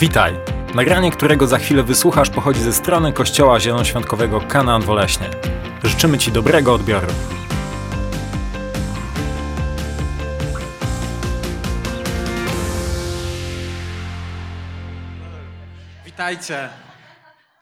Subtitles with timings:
[0.00, 0.34] Witaj!
[0.74, 5.30] Nagranie, którego za chwilę wysłuchasz, pochodzi ze strony Kościoła Zielonoświątkowego Kanaan Woleśnie.
[5.84, 7.06] Życzymy Ci dobrego odbioru.
[16.04, 16.68] Witajcie.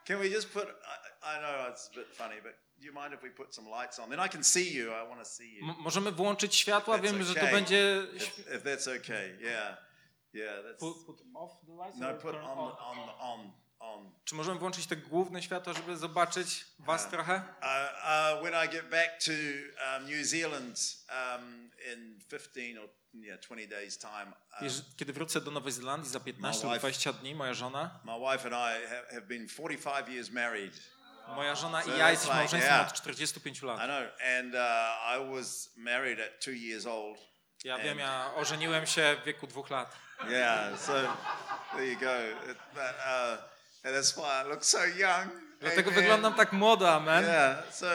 [0.07, 0.63] Can we just put?
[0.63, 2.53] I, I know it's a bit funny, but
[5.79, 7.51] możemy włączyć światła, wiem, że to okay.
[7.51, 8.03] będzie...
[8.15, 8.25] If,
[8.55, 9.77] if that's okay, yeah,
[10.37, 10.63] yeah.
[10.63, 12.07] That's Put, put off the lights no.
[12.09, 12.71] or Put turn on, on?
[12.79, 14.11] on, on, on.
[14.25, 17.35] Czy możemy włączyć te główne światła, żeby zobaczyć was trochę?
[17.35, 23.39] Uh, uh, when I get back to um, New Zealand um, in 15 or yeah
[23.39, 27.13] 20 days time, um, Kiedy wrócę do Nowej Zelandii za 15 My lub wife- 20
[27.13, 30.73] dni, moja żona, my wife and I have, have been 45 years married.
[31.35, 32.87] moja żona So i ja jesteśmy like, małżeństwem yeah.
[32.91, 33.77] od 45 I lat.
[33.77, 34.03] know,
[34.37, 34.59] and uh,
[35.17, 37.17] I was married at two years old.
[37.63, 39.95] Ja wiem, ja ożeniłem się w wieku dwóch lat.
[40.29, 40.93] Yeah, so
[41.75, 42.17] there you go.
[42.73, 43.37] But, uh,
[43.83, 45.29] and that's why I look so young.
[45.61, 46.03] Dlatego Amen.
[46.03, 47.23] wyglądam tak młodo, amen.
[47.25, 47.57] Yeah.
[47.71, 47.87] So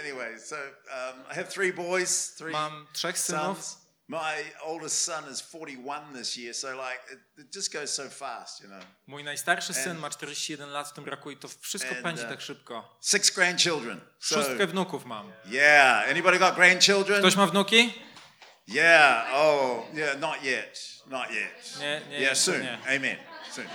[0.00, 3.42] anyway, so um, I have three boys, three Mam trzech synów.
[3.42, 3.78] sons.
[4.10, 8.60] My oldest son is 41 this year, so like it, it just goes so fast,
[8.62, 8.80] you know.
[9.06, 12.22] Mój najstarszy syn And- ma 41 lat w tym roku i to wszystko And, pędzi
[12.22, 12.98] uh, tak szybko.
[13.00, 14.00] Six grandchildren.
[14.18, 15.32] So Szóstkę wnuków mam.
[15.46, 17.18] yeah, anybody got grandchildren?
[17.20, 18.02] Ktoś ma wnuki?
[18.68, 19.24] Yeah.
[19.32, 20.14] Oh, yeah.
[20.20, 20.78] Not yet.
[21.10, 21.78] Not yet.
[21.80, 22.60] Nie, nie, yeah, soon.
[22.60, 22.78] nie.
[22.86, 23.16] Amen.
[23.50, 23.66] Soon.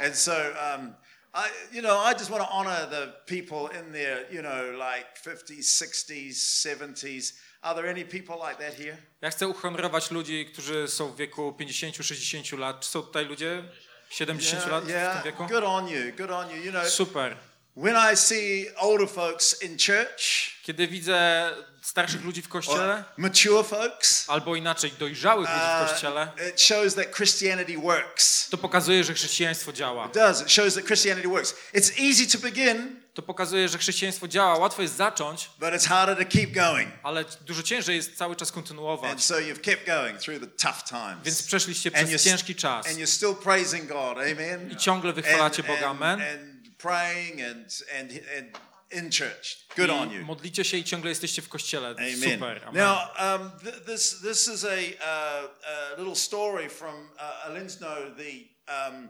[0.00, 0.94] And so, um,
[1.34, 5.06] I, you know, I just want to honor the people in their, you know, like
[5.22, 7.34] 50s, 60s, 70s.
[7.62, 8.96] Are there any people like that here?
[9.20, 12.80] Ja chcę uhonorować ludzi, którzy są w wieku 50-60 lat.
[12.80, 13.64] Czy są tutaj ludzie
[14.10, 15.24] 70 lat w tym yeah.
[15.24, 15.46] wieku?
[15.46, 16.12] Good on you.
[16.16, 16.56] Good on you.
[16.56, 17.36] You know, Super.
[17.76, 21.50] When I see older folks in church, Kiedy widzę
[21.82, 26.94] starszych ludzi w kościele, mature folks, albo inaczej dojrzałych ludzi w kościele, uh, it shows
[26.94, 28.48] that Christianity works.
[28.48, 30.06] to pokazuje, że chrześcijaństwo działa.
[30.06, 30.42] It does.
[30.42, 31.54] It shows that Christianity works.
[31.74, 34.58] It's easy to begin, To pokazuje, że chrześcijaństwo działa.
[34.58, 36.88] Łatwo jest zacząć, but it's harder to keep going.
[37.02, 39.24] ale dużo ciężej jest cały czas And kontynuować.
[39.24, 41.24] so you've kept going through the tough times.
[41.24, 44.18] Więc przeszliście And przez ciężki czas And you're still praising God.
[44.18, 44.70] Amen.
[44.70, 45.86] i ciągle wychwalacie Boga.
[45.86, 46.57] Amen.
[46.78, 48.58] Praying and, and, and
[48.90, 49.66] in church.
[49.76, 50.24] Good on you.
[50.24, 51.88] modlicie się i ciągle jesteście w kościele.
[51.88, 52.16] Amen.
[52.16, 52.64] Super.
[52.64, 52.84] Amen.
[52.84, 55.48] Now, um, th- this, this is a, uh,
[55.96, 59.08] a little story from uh, Alinsno, the, um,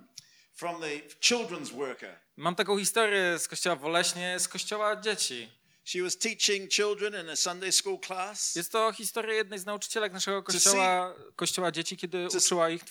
[0.55, 2.17] from the children's worker.
[2.37, 5.49] Mam taką historię z kościoła w Oleśnie, z kościoła dzieci.
[5.85, 10.13] She was teaching children in a Sunday school class Jest to historia jednej z nauczycielek
[10.13, 12.83] naszego kościoła, kościoła dzieci, kiedy uczyła ich,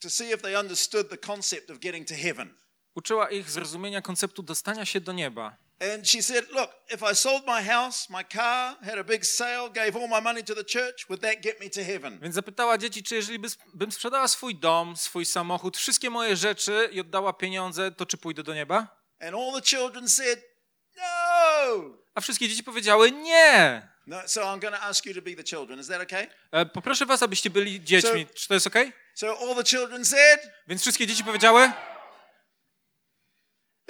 [0.00, 2.54] to see if they understood the concept of getting to heaven.
[2.94, 5.56] Uczyła ich zrozumienia konceptu dostania się do nieba.
[5.94, 9.70] And she said, Look, if I sold my house, my car, had a big sale,
[9.70, 12.18] gave all my money to the church, would that get me to heaven?
[12.22, 16.88] Więc zapytała dzieci, czy jeżeli by- bym sprzedała swój dom, swój samochód, wszystkie moje rzeczy
[16.92, 18.76] i oddała pieniądze, to czy pójdę do nieba?
[19.20, 20.40] And all the children said,
[20.96, 21.02] No.
[22.14, 23.88] A wszystkie dzieci powiedziały nie.
[24.06, 25.80] No, so I'm going to ask you to be the children.
[25.80, 26.26] Is that okay?
[26.52, 28.26] E, Poproszę was, abyście byli dziećmi.
[28.34, 28.74] Czy to jest ok?
[29.14, 31.72] So all the children said, Więc wszystkie dzieci powiedziały,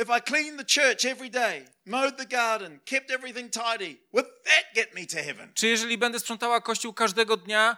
[0.03, 4.65] If I cleaned the church every day, mowed the garden, kept everything tidy, would that
[4.75, 5.53] get me to heaven?
[5.55, 7.77] czy jeżeli będę sprzątała kościół każdego dnia,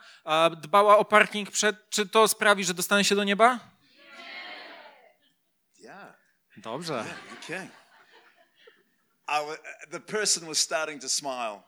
[0.57, 3.61] dbała o parking przed, czy to sprawi, że dostanę się do nieba?
[5.79, 6.15] Yeah.
[6.57, 7.05] Dobrze.
[7.45, 7.69] Okay.
[9.29, 9.57] I
[9.91, 11.63] the person was starting to smile.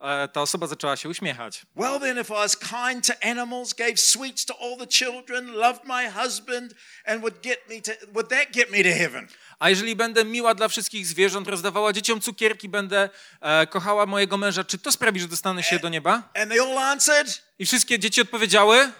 [0.00, 1.62] E, Ta osoba zaczęła się uśmiechać.
[1.76, 5.84] Well, then, if I was kind to animals, gave sweets to all the children, loved
[5.84, 6.74] my husband,
[7.04, 9.28] and would get me to, would that get me to heaven?
[9.58, 13.08] A jeżeli będę miła dla wszystkich zwierząt, rozdawała dzieciom cukierki, będę
[13.40, 16.22] e, kochała mojego męża, czy to sprawi, że dostanę się do nieba?
[16.34, 18.92] And they all answered, I wszystkie dzieci odpowiedziały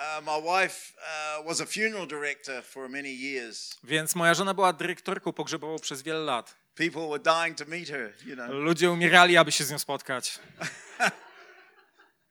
[3.85, 6.55] Więc moja żona była dyrektorką pogrzebową przez wiele lat.
[6.75, 8.51] People were dying to meet her, you know.
[8.51, 10.39] Ludzie umierali, aby się z nią spotkać.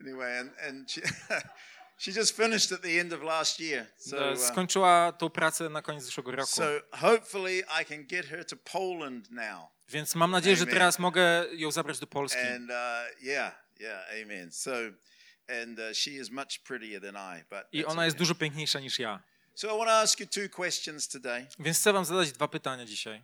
[0.01, 1.01] Anyway, and, and she,
[1.97, 3.85] she just finished at the end of last year.
[3.97, 6.51] So, E, uh, Skończyła tą pracę na koniec zeszłego roku.
[6.51, 9.69] so hopefully I can get her to Poland now.
[9.89, 10.73] Więc mam nadzieję, że Amen.
[10.73, 12.39] teraz mogę ją zabrać do Polski.
[12.39, 14.51] And uh, yeah, yeah, amen.
[14.51, 14.71] So,
[15.61, 17.43] and uh, she is much prettier than I.
[17.49, 19.23] But I ona jest dużo piękniejsza niż ja.
[19.55, 21.47] So I want to ask you two questions today.
[21.59, 23.23] Więc chcę wam zadać dwa pytania dzisiaj.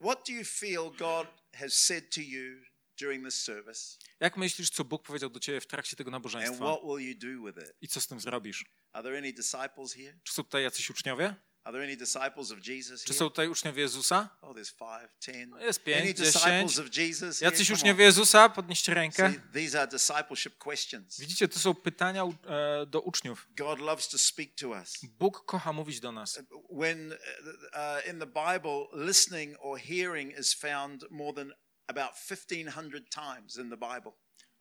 [0.00, 2.62] What do you feel God has said to you
[3.00, 6.64] during this service, Jak myślisz, co Bóg powiedział do ciebie w trakcie tego and nabożeństwa?
[6.64, 7.76] what will you do with it?
[7.80, 8.64] I co z tym zrobisz?
[8.92, 10.18] Are there any disciples here?
[10.24, 11.34] Czy są tutaj jacyś uczniowie?
[11.64, 14.28] Are there any disciples of Jesus Czy są tutaj uczniowie Jezusa?
[14.40, 15.54] Oh, there's five, ten.
[15.60, 16.34] Jest pięć, Any dziesięć.
[16.34, 17.52] disciples of Jesus here?
[17.52, 18.48] Jacyś uczniowie Jezusa?
[18.48, 19.30] Podnieście rękę.
[19.30, 21.20] See, these are discipleship questions.
[21.20, 23.48] Widzicie, to są pytania e, do uczniów.
[23.56, 24.92] God loves to speak to us.
[25.18, 26.42] Bóg kocha mówić do nas.
[26.70, 31.52] When uh, uh, in the Bible, listening or hearing is found more than
[31.86, 34.12] about 1,500 times in the Bible.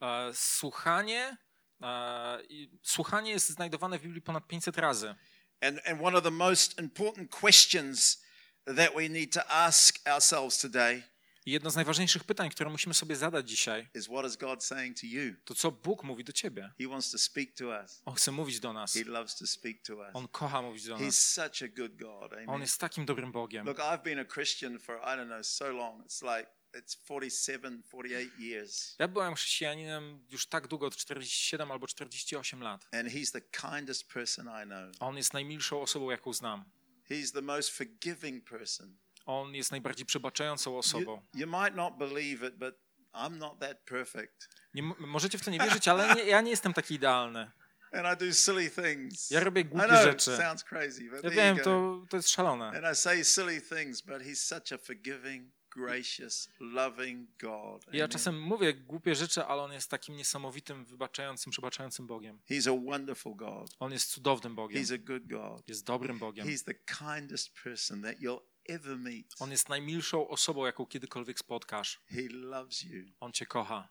[0.02, 1.38] E, Słuchanie,
[1.84, 2.40] e,
[2.84, 5.16] słuchanie jest znajdowane w Biblii ponad 500 razy.
[5.62, 8.24] And, and one of the most important questions
[8.66, 11.04] that we need to ask ourselves today
[11.46, 15.00] I jedno z najważniejszych pytań, które musimy sobie zadać dzisiaj, is what is God saying
[15.00, 15.36] to you?
[15.46, 16.72] to co Bóg mówi do ciebie.
[16.80, 18.02] He wants to speak to us.
[18.06, 18.94] On chce mówić do nas.
[18.94, 20.10] He loves to speak to us.
[20.14, 21.34] On kocha mówić do He's nas.
[21.34, 22.34] such a good God.
[22.48, 23.66] On jest takim dobrym Bogiem.
[23.66, 26.06] Look, I've been a Christian for, I don't know, so long.
[26.06, 28.96] It's like, it's 47, 48 years.
[29.00, 32.88] Ja byłem chrześcijaninem już tak długo, od 47 albo 48 lat.
[32.92, 34.96] And he's the kindest person I know.
[35.00, 36.66] On jest najmilszą osobą, jaką znam.
[37.10, 38.98] He's the most forgiving person.
[39.26, 41.22] On jest najbardziej przebaczającą You, osobą.
[41.34, 42.76] you might not believe it, but
[43.14, 44.50] I'm not that perfect.
[44.74, 47.52] Nie, możecie w to nie wierzyć, ale nie, ja nie jestem taki idealny.
[47.94, 49.32] And I do silly things.
[49.32, 50.38] Ja robię I głupie know it rzeczy.
[50.38, 52.68] sounds crazy, but Ja wiem, you to, to jest szalone.
[52.68, 57.86] And I say silly things, but he's such a forgiving, gracious, loving God.
[57.94, 62.40] Ja czasem mówię głupie rzeczy, ale on jest takim niesamowitym, wybaczającym, przebaczającym Bogiem.
[62.50, 63.76] He's a wonderful God.
[63.80, 64.84] On jest cudownym Bogiem.
[64.84, 65.70] He's a good God.
[65.70, 66.48] Jest dobrym Bogiem.
[66.48, 69.36] He's the kindest person that you'll ever meet.
[69.40, 72.00] On jest najmilszą osobą, jaką kiedykolwiek spotkasz.
[72.06, 73.06] He loves you.
[73.20, 73.90] On cię kocha.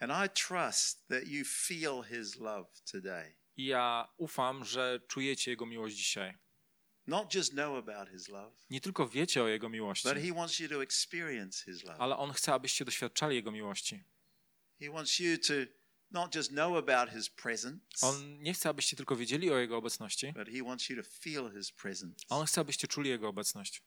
[0.00, 3.36] And I trust that you feel his love today.
[3.56, 6.38] I ja ufam, że czujecie Jego miłość dzisiaj.
[8.70, 10.08] Nie tylko wiecie o Jego miłości,
[11.98, 14.04] ale On chce, abyście doświadczali Jego miłości.
[18.02, 20.32] On nie chce, abyście tylko wiedzieli o Jego obecności.
[22.28, 23.82] On chce, abyście czuli Jego obecność.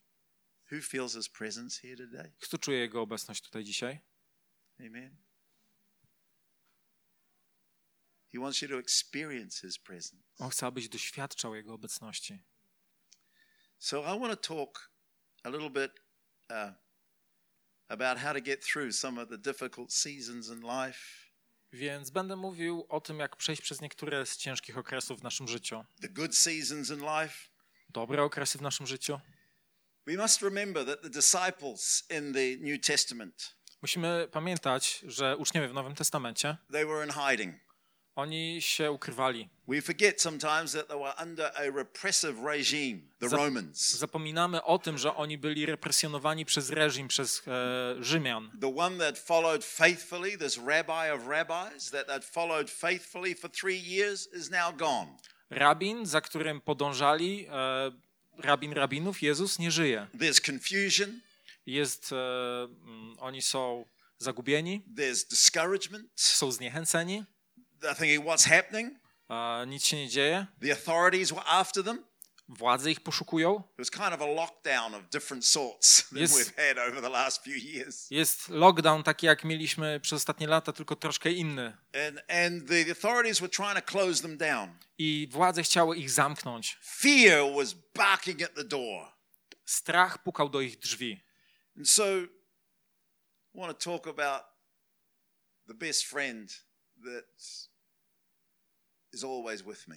[2.40, 4.00] Kto czuje Jego obecność tutaj dzisiaj?
[4.80, 5.16] Amen.
[8.32, 10.24] He wants you to experience his presence.
[10.38, 12.42] On chce, abyś doświadczał Jego obecności.
[13.82, 14.90] So I want to talk
[15.44, 15.92] a little bit
[16.50, 16.72] uh,
[17.88, 20.98] about how to get through some of the difficult seasons in life,
[21.72, 25.84] Więc będę mówił o tym, jak przejść przez niektóre z ciężkich okresów w naszym życiu.
[26.02, 27.34] the good seasons in life.
[27.88, 29.20] Dobre okresy w naszym życiu.
[30.06, 35.74] We must remember that the disciples in the New Testament, Musimy pamiętać, że uczniowie w
[35.74, 37.54] Nowym Testamencie, they were in hiding.
[38.20, 39.48] Oni się ukrywali.
[39.68, 43.90] We forget sometimes that they were under a repressive regime, the Zap- Romans.
[43.98, 48.50] Zapominamy o tym, że oni byli represjonowani przez reżim, przez e, Rzymian.
[48.60, 54.28] The one that followed faithfully, this rabbi of rabbis, that followed faithfully for three years,
[54.32, 55.06] is now gone.
[55.50, 57.92] Rabin, za którym podążali, e,
[58.38, 60.06] rabin rabinów, Jezus nie żyje.
[60.14, 61.20] There's confusion,
[61.66, 62.16] Jest, e,
[62.64, 63.84] mm, oni są
[64.18, 66.06] zagubieni, there's discouragement.
[66.16, 67.24] są zniechęceni,
[67.80, 68.98] They're thinking, what's happening?
[69.30, 72.04] e, nic się nie dzieje, The authorities were after them.
[72.48, 73.62] władze ich poszukują.
[77.64, 78.10] Years.
[78.10, 81.76] Jest lockdown taki, jak mieliśmy przez ostatnie lata, tylko troszkę inny.
[82.08, 84.78] And, and the authorities were trying to close them down.
[84.98, 86.78] I władze chciały ich zamknąć.
[86.82, 89.12] Fear was barking at the door.
[89.64, 91.20] Strach pukał do ich drzwi.
[91.76, 92.04] And so
[93.54, 94.42] I want to talk about
[95.68, 96.50] the best friend
[97.04, 97.24] that
[99.12, 99.96] is always with me.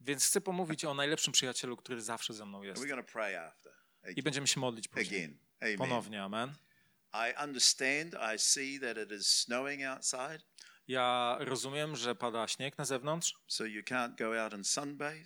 [0.00, 2.82] Więc chcę pomówić o najlepszym przyjacielu, który zawsze ze mną jest.
[4.16, 5.24] I będziemy się modlić później.
[5.24, 5.38] Again.
[5.60, 5.78] Amen.
[5.78, 6.54] Ponownie, amen.
[7.14, 10.38] I understand, I see that it is snowing outside,
[10.88, 15.24] Ja rozumiem, że pada śnieg na zewnątrz, so you can't go out and sunbathe.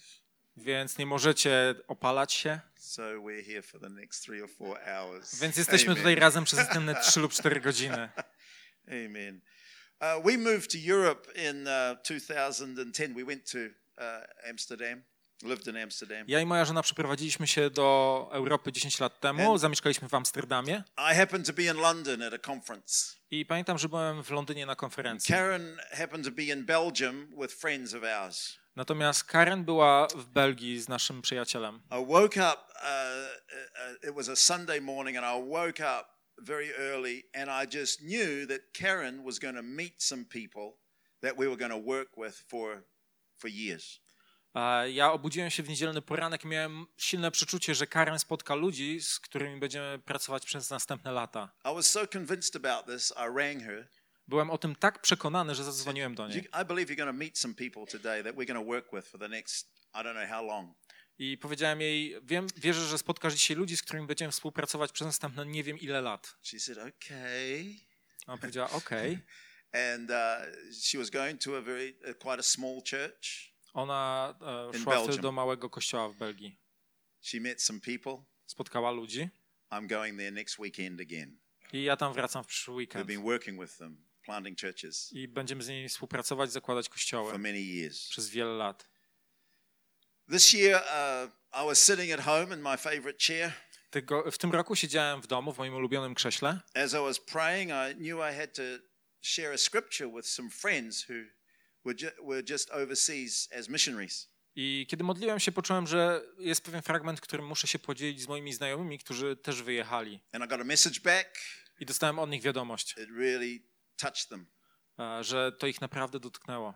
[0.57, 2.61] więc nie możecie opalać się.
[2.77, 5.41] So we're here for the next three or four hours.
[5.41, 8.09] Więc jesteśmy tutaj razem przez następne 3 lub 4 godziny.
[9.07, 9.41] Amen.
[10.01, 13.15] Uh, we moved to Europe in uh, 2010.
[13.15, 15.03] We went to uh, Amsterdam,
[15.43, 16.25] lived in Amsterdam.
[16.29, 21.15] Ja i moja żona przeprowadziliśmy się do Europy 10 lat temu, zamieszkaliśmy w Amsterdamie I
[21.15, 23.17] happened to be in London at a conference.
[23.31, 25.35] i pamiętam, że byłem w Londynie na konferencji.
[25.35, 28.59] Karen happened to be in Belgium with friends of ours.
[28.77, 31.83] Natomiast Karen była w Belgii z naszym przyjacielem.
[31.91, 32.83] I woke up, uh,
[34.03, 38.01] uh, it was a Sunday morning, and I woke up very early, and I just
[38.01, 40.73] knew that Karen was going to meet some people
[41.21, 42.83] that we were going to work with for
[43.39, 44.01] for years.
[44.93, 49.21] Ja obudziłem się w niedzielny poranek i miałem silne przeczucie, że Karen spotka ludzi, z
[49.21, 51.51] którymi będziemy pracować przez następne lata.
[51.65, 53.89] I was so convinced about this, I rang her.
[54.29, 56.39] Byłem o tym tak przekonany, że zadzwoniłem do niej.
[56.39, 59.07] I believe you're going to meet some people today that we're going to work with
[59.09, 60.75] for the next, I don't know how long.
[61.23, 65.47] I powiedziałem jej, wiem, wierzę, że spotkasz dzisiaj ludzi, z którymi będziemy współpracować przez następne
[65.47, 66.37] nie wiem ile lat.
[66.43, 67.75] She said, okay.
[68.27, 69.19] Ona powiedziała, okej.
[69.93, 70.17] And uh,
[70.83, 73.53] she was going to a very, uh, quite a small church.
[73.75, 74.35] Ona
[74.75, 76.59] In szła wtedy do małego kościoła w Belgii.
[77.21, 78.25] She met some people.
[78.47, 79.29] Spotkała ludzi
[79.71, 81.39] I'm going there next weekend again.
[81.73, 83.07] i ja tam wracam w przyszły We've weekend.
[83.07, 87.61] been working with them, planting churches I będziemy z nimi współpracować, zakładać for kościoły many
[87.61, 88.09] years.
[88.09, 88.91] przez wiele lat.
[90.31, 93.53] This year, uh, I was sitting at home in my favorite chair.
[93.91, 97.71] Tego, w tym roku siedziałem w domu, w moim ulubionym krześle As I was praying,
[97.73, 98.63] I knew I had to
[99.21, 101.15] share a scripture with some friends who
[101.85, 104.31] were, ju- were just overseas as missionaries.
[104.55, 108.53] i kiedy modliłem się, poczułem, że jest pewien fragment, którym muszę się podzielić z moimi
[108.53, 110.21] znajomymi, którzy też wyjechali.
[110.33, 111.39] And I got a message back.
[111.81, 113.63] I dostałem od nich wiadomość, It really
[113.97, 114.47] touched them.
[114.99, 116.75] e, że to ich naprawdę dotknęło.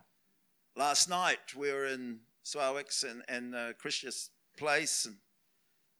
[0.75, 3.73] Last night, we were in And, and uh,
[4.57, 5.17] place, and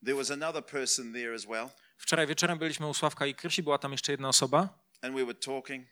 [0.02, 1.70] there was another person there as well.
[1.98, 4.68] Wczoraj wieczorem byliśmy u Sławka i Krysi, była tam jeszcze jedna osoba
[5.02, 5.86] And we were talking.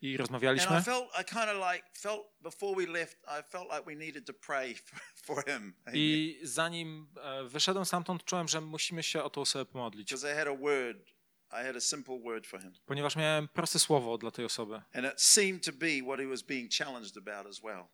[0.00, 0.82] i And I rozmawialiśmy.
[0.82, 4.32] felt, I kind of like, felt before we left, I felt like we needed to
[4.46, 5.74] pray for, for him.
[5.94, 10.36] I zanim e, wyszedłem stamtąd, czułem, że musimy się o tą osobę pomodlić, Because I
[10.36, 11.08] had a word,
[11.52, 12.72] I had a simple word for him.
[12.86, 14.74] ponieważ miałem proste słowo dla tej osoby.
[14.94, 17.84] And it seemed to be what he was being challenged about as well.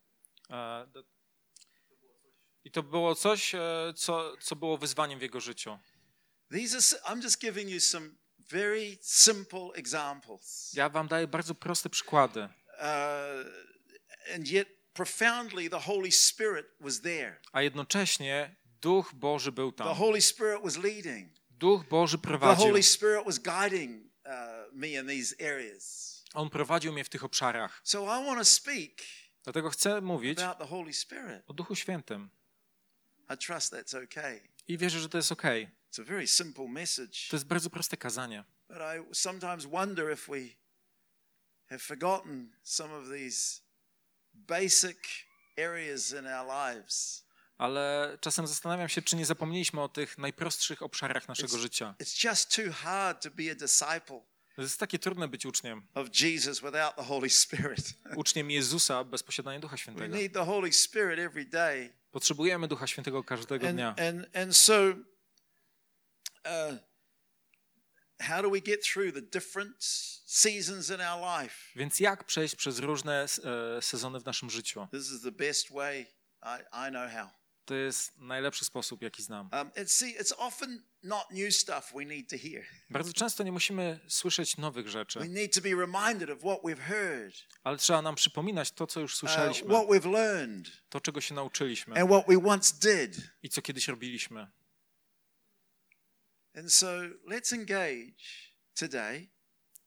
[0.93, 1.05] Do-
[2.67, 3.61] I to było coś, e,
[3.97, 5.79] co, co było wyzwaniem w jego życiu.
[6.51, 10.73] These are, s- I'm just giving you some very simple examples.
[10.75, 17.41] Ja wam daję bardzo proste przykłady, Uh, and yet, profoundly, the Holy Spirit was there.
[17.53, 19.97] a jednocześnie Duch Boży był The tam.
[19.97, 21.33] Holy Spirit was leading.
[21.51, 22.67] Duch Boży The prowadził.
[22.67, 24.31] Holy Spirit was guiding uh,
[24.73, 26.17] me in these areas.
[26.35, 27.81] On prowadził mnie w tych obszarach.
[27.85, 28.93] So I want to speak
[29.45, 32.31] Dlatego chcę mówić the o Duchu Świętym.
[33.35, 34.41] I trust that's okay.
[34.69, 35.69] I wierzę, że to jest okej.
[35.93, 37.19] It's a very simple message.
[37.31, 38.45] To jest bardzo proste kazanie.
[38.69, 40.41] But I sometimes wonder if we
[41.71, 43.61] have forgotten some of these
[44.35, 44.99] basic
[45.59, 47.27] areas in our lives.
[47.59, 51.95] Ale czasem zastanawiam się, czy nie zapomnieliśmy o tych najprostszych obszarach naszego życia.
[52.03, 54.21] It's just too hard to be a disciple
[54.57, 55.87] To jest takie trudne być uczniem.
[55.95, 57.95] of Jesus without the Holy Spirit.
[58.17, 60.17] Uczniem Jezusa bez posiadania Ducha We Świętego.
[60.17, 61.93] need the Holy Spirit every day.
[62.17, 63.95] Potrzebujemy Ducha Świętego każdego And, dnia.
[64.09, 64.89] and, and so,
[66.45, 66.79] uh,
[68.21, 69.85] how do we get through the different
[70.27, 71.55] seasons in our life?
[71.77, 73.27] Więc jak przejść przez różne
[73.79, 74.89] e, sezony w naszym życiu?
[74.91, 76.07] This is the best way
[76.43, 77.29] I, I know how.
[77.65, 79.49] To jest najlepszy sposób, jaki znam.
[79.53, 82.65] Um, and see, it's often not new stuff we need to hear.
[82.91, 86.81] Bardzo często nie musimy słyszeć nowych We rzeczy, need to be reminded of what we've
[86.81, 87.35] heard,
[87.65, 91.35] ale trzeba nam przypominać to, co już uh, słyszeliśmy, what we've learned, to, czego się
[91.35, 93.31] nauczyliśmy and what we once did.
[93.43, 94.47] i co kiedyś robiliśmy.
[96.55, 96.87] And so
[97.29, 98.15] let's engage
[98.75, 99.29] today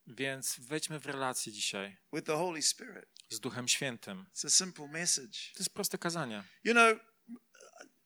[0.08, 3.06] Więc wejdźmy w relację dzisiaj with the Holy Spirit.
[3.30, 4.26] z Duchem Świętym.
[4.36, 5.40] It's a simple message.
[5.54, 6.44] To jest proste kazanie.
[6.64, 6.98] You know,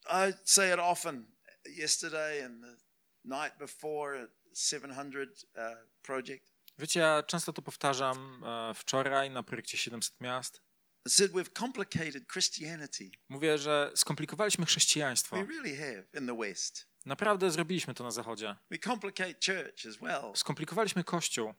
[0.06, 1.34] I say it often.
[1.66, 2.83] Yesterday and the
[3.26, 5.62] night before at 700 uh,
[6.02, 10.62] project, Wiecie, ja często to powtarzam e, wczoraj na projekcie 700 Miast.
[11.08, 13.12] I said we've complicated Christianity.
[13.30, 15.36] Mówię, że skomplikowaliśmy chrześcijaństwo.
[15.36, 16.88] We really have in the West.
[17.06, 18.56] Naprawdę zrobiliśmy to na Zachodzie.
[18.72, 21.54] We complicate church as well, Skomplikowaliśmy Kościół,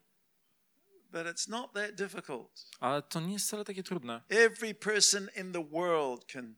[1.10, 2.66] but it's not that difficult.
[2.80, 4.22] ale to nie jest wcale takie trudne.
[4.28, 6.54] Every person in the world can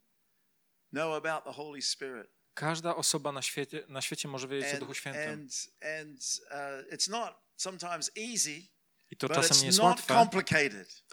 [0.93, 2.31] know about the Holy Spirit.
[2.57, 5.33] Każda osoba na świecie, na świecie może wiedzieć o And, Duchu Świętym.
[5.33, 5.69] and,
[6.01, 6.21] and
[6.51, 8.63] uh, it's not sometimes easy,
[9.11, 10.29] I to czasem nie jest łatwe,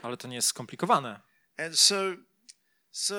[0.02, 1.22] ale to nie jest skomplikowane.
[1.58, 1.96] And so,
[2.92, 3.16] so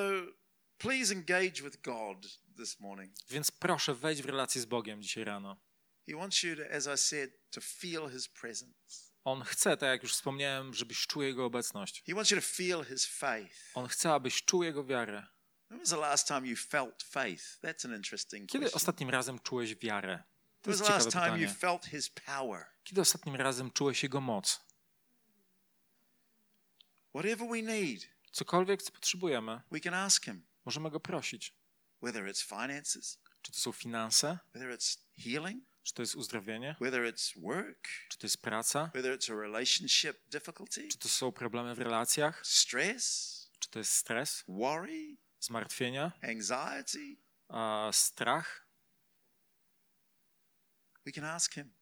[0.79, 3.13] please engage with God this morning.
[3.31, 5.57] Więc proszę, wejdź w relację z Bogiem dzisiaj rano.
[6.09, 9.15] He wants you to, as I said, to feel His presence.
[9.25, 12.03] On chce, tak jak już wspomniałem, żebyś czuł Jego obecność.
[12.07, 13.57] He wants you to feel His faith.
[13.75, 15.27] On chce, abyś czuł Jego wiarę.
[18.49, 20.23] Kiedy ostatnim razem czułeś wiarę?
[20.63, 21.49] To jest ciekawe pytanie.
[21.49, 22.67] felt His power?
[22.85, 24.61] Kiedy ostatnim razem czułeś Jego moc?
[27.15, 30.47] Whatever we need, Cokolwiek, co potrzebujemy, we can ask Him.
[30.65, 31.55] możemy Go prosić.
[32.03, 34.39] Whether it's finances, Czy to są finanse?
[34.55, 36.77] whether it's healing, Czy to jest uzdrowienie?
[36.81, 38.91] whether it's work, Czy to jest praca?
[38.95, 42.47] whether it's a relationship difficulty, Czy to są problemy w relacjach?
[42.47, 47.17] stress, Czy to jest stres, worry, zmartwienia, anxiety,
[47.49, 48.65] a strach?
[51.07, 51.73] we can ask Him.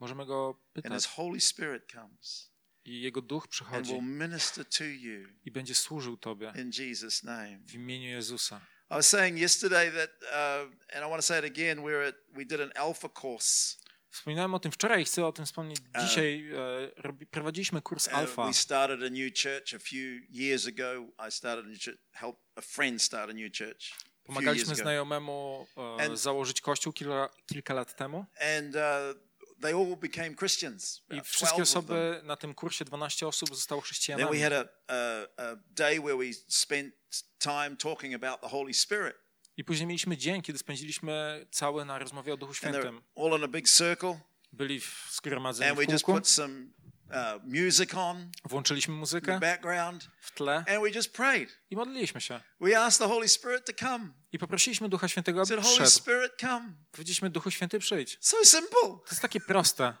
[0.00, 1.06] Możemy go And His pytać.
[1.06, 2.50] Holy Spirit comes
[2.84, 7.22] I Jego Duch and przychodzi will minister to you i będzie służył Tobie in Jesus'
[7.22, 7.58] name.
[7.66, 8.60] w imieniu Jezusa.
[8.90, 12.14] I was saying yesterday that, uh, and I want to say it again, we're at,
[12.36, 13.76] we did an alpha course.
[14.14, 16.50] Wspominałem o tym wczoraj i chcę o tym wspomnieć dzisiaj.
[16.52, 18.46] E, robi, prowadziliśmy kurs Uh, Alfa.
[18.46, 21.06] we started a new church a few years ago.
[21.28, 23.90] I started a new church, helped a friend start a new church.
[23.92, 28.24] a Pomagaliśmy znajomemu e, And- założyć kościół kilka, kilka lat temu
[28.58, 28.80] And uh,
[29.62, 31.02] they all became Christians.
[31.10, 31.96] i wszystkie 12 of them.
[31.96, 34.38] osoby na tym kursie, 12 osób zostało Then chrześcijanami.
[34.38, 36.94] we had a, a, a day where we spent
[37.38, 39.16] time talking about the Holy Spirit.
[39.56, 43.02] I później mieliśmy dzień, kiedy spędziliśmy cały na rozmowie o Duchu Świętym.
[43.16, 44.20] all in a big circle.
[44.52, 46.54] Byli w zgromadzeniu And we just put some
[47.10, 51.58] uh, music on włączyliśmy in the muzykę background w tle and we just prayed.
[51.70, 52.40] i modliliśmy się.
[52.60, 54.08] We asked the Holy Spirit to come.
[54.32, 55.90] I poprosiliśmy Ducha Świętego, aby said, Holy przyszedł.
[56.02, 56.72] Spirit, come.
[56.92, 58.18] Powiedzieliśmy, Duchu Święty, przyjdź.
[58.20, 58.80] So simple.
[58.82, 59.94] To jest takie proste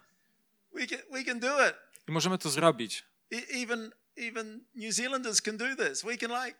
[0.74, 1.74] We can, we can do it.
[2.08, 3.04] i możemy to zrobić.
[3.32, 6.02] E- Even, even New Zealanders can do this.
[6.02, 6.58] We can like,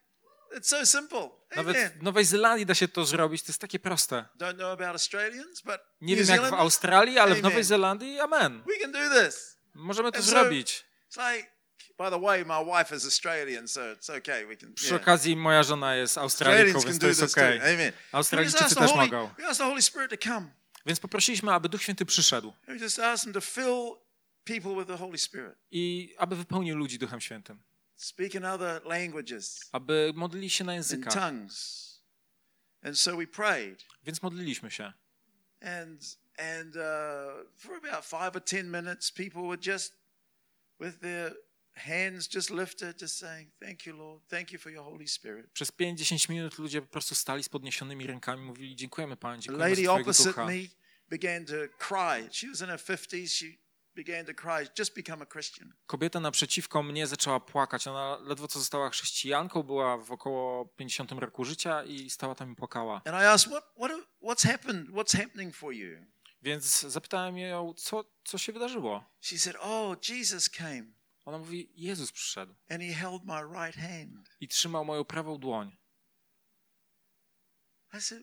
[0.56, 1.30] it's so simple.
[1.56, 4.24] Nawet w Nowej Zelandii da się to zrobić, to jest takie proste.
[4.38, 7.42] Don't know about Australians, but Nie wiem jak w Australii, ale w.
[7.42, 8.62] Nowej Zelandii, amen.
[8.66, 9.58] we can do this.
[9.74, 10.84] Możemy to zrobić.
[14.74, 17.58] Przy okazji moja żona jest Australijką, więc to jest okej.
[17.58, 17.78] Amen.
[17.86, 19.30] Just Australijczycy też mogą.
[20.86, 22.52] Więc poprosiliśmy, aby Duch Święty przyszedł
[25.70, 27.62] i aby wypełnił ludzi Duchem Świętym.
[27.96, 31.14] Speak in other languages, Aby modlili się na językach.
[31.14, 31.84] tongues.
[32.82, 33.84] And so we prayed.
[34.04, 34.92] Więc modliliśmy się.
[35.60, 36.82] And and uh,
[37.56, 39.94] for about five or ten minutes, people were just
[40.80, 41.36] with their
[41.74, 44.22] hands just lifted, just saying, "Thank you, Lord.
[44.28, 48.06] Thank you for your Holy Spirit." Przez 5-10 minut ludzie po prostu stali z podniesionymi
[48.06, 50.46] rękami, mówili dziękujemy Panie, dziękujemy lady za Twojego opposite Ducha.
[50.46, 50.58] me
[51.08, 52.28] began to cry.
[52.32, 53.32] She was in her fifties.
[53.32, 53.46] She
[55.86, 57.86] Kobieta naprzeciwko mnie zaczęła płakać.
[57.86, 62.56] Ona ledwo co została chrześcijanką, była w około 50 roku życia i stała tam i
[62.56, 63.02] płakała.
[63.04, 63.64] And I asked, "What?
[63.76, 64.08] What?
[64.22, 64.88] What's happened?
[64.88, 66.06] What's happening for you?"
[66.42, 69.04] Więc zapytałem ją, co, co się wydarzyło.
[69.20, 70.84] She said, "Oh, Jesus came
[71.24, 75.76] Ona mówi, Jezus przyszedł and He held my right hand." i trzymał moją prawą dłoń.
[77.98, 78.22] I said,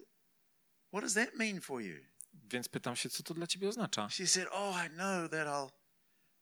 [0.94, 2.11] "What does that mean for you?"
[2.52, 4.10] Więc pytam się, co to dla ciebie oznacza.
[4.10, 5.72] She said, Oh, I know that I'll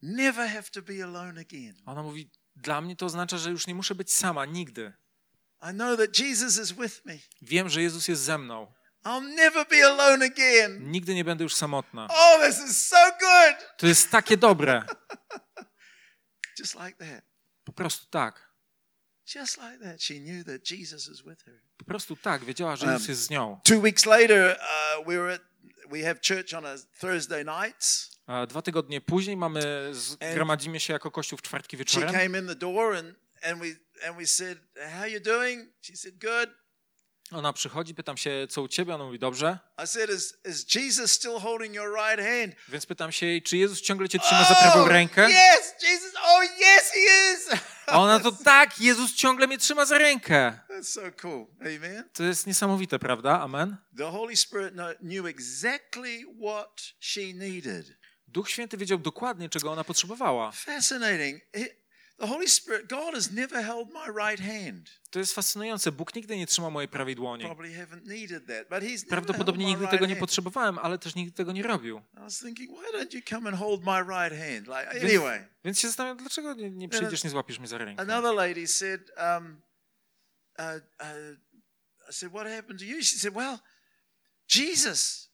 [0.02, 1.76] never have to be alone again.
[1.86, 4.94] Ona mówi, dla mnie to oznacza, że już nie muszę być sama, nigdy.
[5.62, 7.18] I know that Jesus is with me.
[7.42, 8.74] Wiem, że Jezus jest ze mną.
[9.06, 10.92] I'll never be alone again.
[10.92, 12.08] Nigdy nie będę już samotna.
[12.10, 13.78] Oh, this is so good.
[13.78, 14.84] To jest takie dobre.
[16.60, 17.24] Just like that.
[17.64, 18.50] Po prostu tak.
[19.36, 20.02] Just like that.
[20.02, 21.62] She knew that Jesus is with her.
[21.78, 22.46] Po prostu tak.
[22.46, 23.60] Wiedziała, że Jezus jest z nią.
[23.64, 25.42] Two weeks later, uh, we were at,
[25.92, 28.10] we have church on a Thursday nights.
[28.28, 29.92] A dwa tygodnie później mamy,
[30.32, 32.12] zgromadzimy się jako kościół w czwartki She wieczorem.
[32.14, 33.68] came in the door and, and we
[34.08, 34.58] and we said,
[35.00, 35.70] How you doing?
[35.82, 36.50] She said, Good.
[37.32, 38.96] Ona przychodzi, pytam się, co u ciebie?
[38.96, 39.60] Ona mówi, dobrze.
[39.84, 42.56] I said, Is is Jesus still holding your right hand?
[42.70, 45.28] Więc pytam się jej, czy Jezus ciągle cię trzyma za prawą rękę?
[45.30, 46.14] Yes, Jesus.
[46.24, 47.62] Oh, yes, he is.
[47.88, 50.60] A ona to tak, Jezus ciągle mnie trzyma za rękę.
[50.80, 51.48] That's so cool.
[51.62, 52.10] Amen.
[52.14, 53.42] To jest niesamowite, prawda?
[53.42, 53.78] Amen.
[53.98, 57.98] The Holy Spirit knew exactly what she needed.
[58.28, 60.52] Duch Święty wiedział dokładnie, czego ona potrzebowała.
[60.52, 61.42] Fascinating.
[62.20, 64.90] The Holy Spirit, God has never held my right hand.
[65.10, 65.92] To jest fascynujące.
[65.92, 67.44] Bóg nigdy nie trzymał mojej prawej dłoni.
[67.44, 71.52] Probably haven't needed that, but He's Prawdopodobnie nigdy tego nie potrzebowałem, ale też nigdy tego
[71.52, 72.02] nie robił.
[72.18, 72.44] Więc,
[75.64, 78.02] więc się zastanawiam, dlaczego nie, nie przyjdziesz, nie złapiesz mnie za rękę.
[78.02, 79.62] another lady said, um,
[80.60, 83.02] uh, uh, I said, what happened to you?
[83.02, 83.60] She said, well,
[84.48, 85.30] Jesus,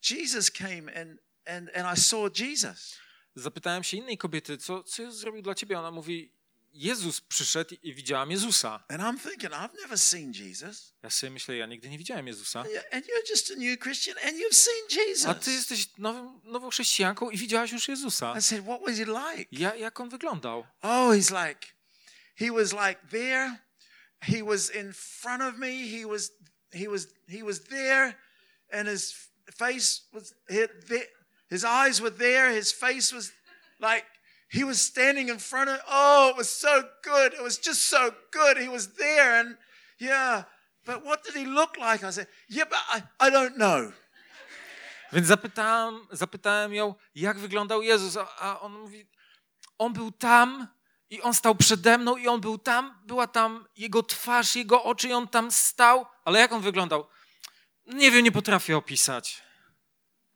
[0.00, 2.98] Jesus came and and and I saw Jesus.
[3.36, 5.78] Zapytałem się innej kobiety, co, co Jezus zrobił dla ciebie?
[5.78, 6.32] Ona mówi,
[6.72, 8.84] Jezus przyszedł i widziałam Jezusa.
[8.88, 10.94] And I'm thinking, I've never seen Jesus.
[11.02, 12.64] Ja sobie myślę, ja nigdy nie widziałem Jezusa.
[12.92, 15.26] And you're just a new Christian and you've seen Jesus.
[15.26, 18.34] A ty jesteś nowym, nową chrześcijanką i widziałaś już Jezusa.
[18.38, 19.48] I said, what was he like?
[19.52, 20.66] Ja, jak on wyglądał?
[20.82, 21.66] Oh, he's like,
[22.36, 23.58] he was like there.
[24.26, 25.86] He was in front of me.
[25.88, 26.30] He was,
[26.72, 28.14] he was, he was there,
[28.72, 29.14] and his
[29.58, 30.34] face was.
[31.50, 32.50] His eyes were there.
[32.50, 33.32] His face was
[33.80, 34.04] like
[34.48, 35.78] he was standing in front of.
[35.88, 37.34] Oh, it was so good.
[37.34, 38.56] It was just so good.
[38.58, 39.56] He was there, and
[39.98, 40.44] yeah.
[40.86, 42.04] But what did he look like?
[42.04, 43.92] I said, yeah, but I, I don't know.
[45.12, 49.06] Więc zapytałem, zapytałem ją, jak wyglądał Jezus, a- on mówi,
[49.78, 50.68] on był tam
[51.14, 55.08] i on stał przede mną i on był tam, była tam jego twarz, jego oczy
[55.08, 57.06] i on tam stał, ale jak on wyglądał?
[57.86, 59.42] Nie wiem, nie potrafię opisać,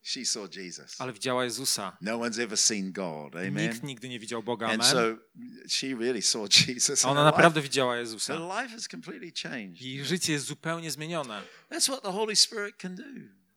[0.02, 1.00] She saw Jesus.
[1.00, 1.96] ale widziała Jezusa.
[2.00, 3.36] No one's ever seen God.
[3.36, 3.54] Amen.
[3.54, 4.92] Nikt nigdy nie widział Boga, And amen.
[4.92, 5.22] so
[5.68, 7.04] she really saw Jesus.
[7.04, 8.32] A ona naprawdę widziała Jezusa.
[8.34, 9.80] Her life has completely changed.
[9.80, 11.42] Jej życie jest zupełnie zmienione.
[11.70, 13.02] That's what the Holy Spirit can do.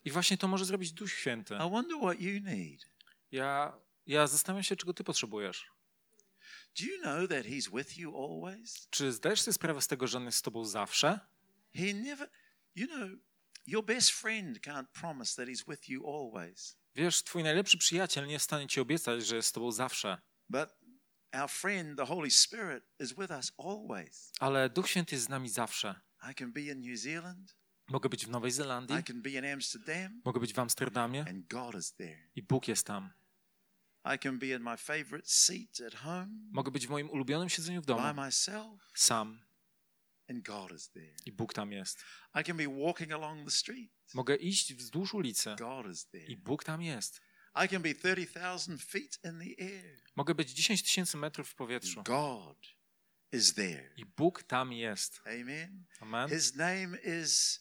[0.06, 1.56] I właśnie to może zrobić Duch Święty.
[1.56, 2.86] I wonder what you need.
[3.32, 3.74] Ja,
[4.08, 5.66] ja zastanawiam się, czego ty potrzebujesz.
[6.80, 8.88] Do you know that He's with you always?
[8.90, 11.20] Czy zdajesz sobie sprawę z tego, że On jest z tobą zawsze?
[11.76, 12.30] He never,
[12.76, 13.10] you know,
[13.68, 16.78] your best friend can't promise that He's with you always.
[16.96, 20.18] Wiesz, twój najlepszy przyjaciel nie jest w stanie ci obiecać, że jest z tobą zawsze.
[20.50, 20.70] But
[21.34, 24.32] our friend, the Holy Spirit, is with us always.
[24.40, 26.02] Ale Duch Święty jest z nami zawsze.
[26.32, 27.56] I can be in New Zealand,
[27.88, 31.48] Mogę być w Nowej Zelandii, I can be in Amsterdam, mogę być w Amsterdamie and
[31.48, 32.30] God is there.
[32.36, 33.10] i Bóg jest tam.
[36.52, 39.42] Mogę być w moim ulubionym siedzeniu w by domu, myself, sam
[40.30, 41.16] and God is there.
[41.26, 42.04] i Bóg tam jest.
[42.42, 43.92] I can be walking along the street.
[44.14, 46.26] Mogę iść wzdłuż ulicy God is there.
[46.26, 47.22] i Bóg tam jest.
[47.66, 50.02] I can be 30,000 feet in the air.
[50.16, 52.58] Mogę być 10 tysięcy metrów w powietrzu God
[53.32, 53.94] is there.
[53.98, 55.22] i Bóg tam jest.
[55.26, 55.86] Amen.
[56.00, 56.30] Amen.
[56.30, 57.60] His name is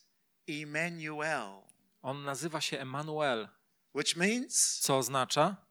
[0.48, 1.62] Emmanuel,
[2.02, 3.48] On nazywa się Emanuel,
[3.94, 5.69] which means co oznacza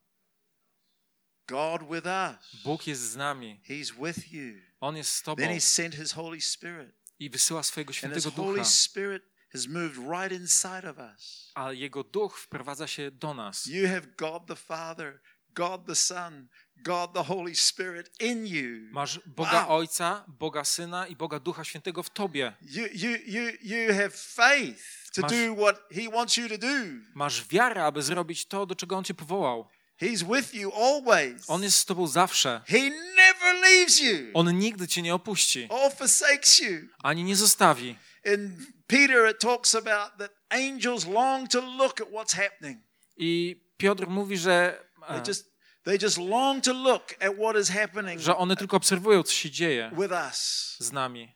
[1.50, 2.62] God with us.
[2.64, 3.62] Bóg jest z nami.
[3.70, 4.54] He's with you.
[4.82, 6.92] On jest z tobą Then he sent his Holy Spirit.
[7.20, 11.52] i wysyła swojego świętego Holy ducha, Spirit has moved right inside of us.
[11.56, 13.66] a jego duch wprowadza się do nas.
[13.68, 15.20] You have God the Father,
[15.56, 18.88] God the Son, God the Holy Spirit in you.
[18.92, 19.78] Masz Boga Wow.
[19.78, 22.54] Ojca, Boga Syna i Boga Ducha Świętego w tobie.
[22.62, 26.68] You, you, you, you have faith to Masz- do what he wants you to do.
[27.16, 29.70] Masz wiarę, aby zrobić to, do czego On cię powołał.
[30.02, 31.50] He's with you always.
[31.50, 32.62] On jest z tobą zawsze.
[32.68, 36.88] He never leaves you On nigdy cię nie opuści, or forsakes you.
[37.04, 37.96] ani nie zostawi.
[38.26, 42.80] In Peter, it talks about that angels long to look at what's happening.
[43.18, 45.46] I Piotr mówi, że, They e, just,
[45.84, 49.52] they just long to look at what is happening że one tylko obserwują, co się
[49.52, 50.76] dzieje with us.
[50.80, 51.36] z nami.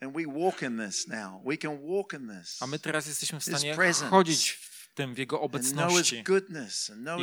[0.00, 1.42] And we walk in this now.
[1.44, 2.62] We can walk in this.
[2.62, 3.76] A my teraz jesteśmy w stanie
[4.10, 6.22] chodzić w tym, w Jego obecności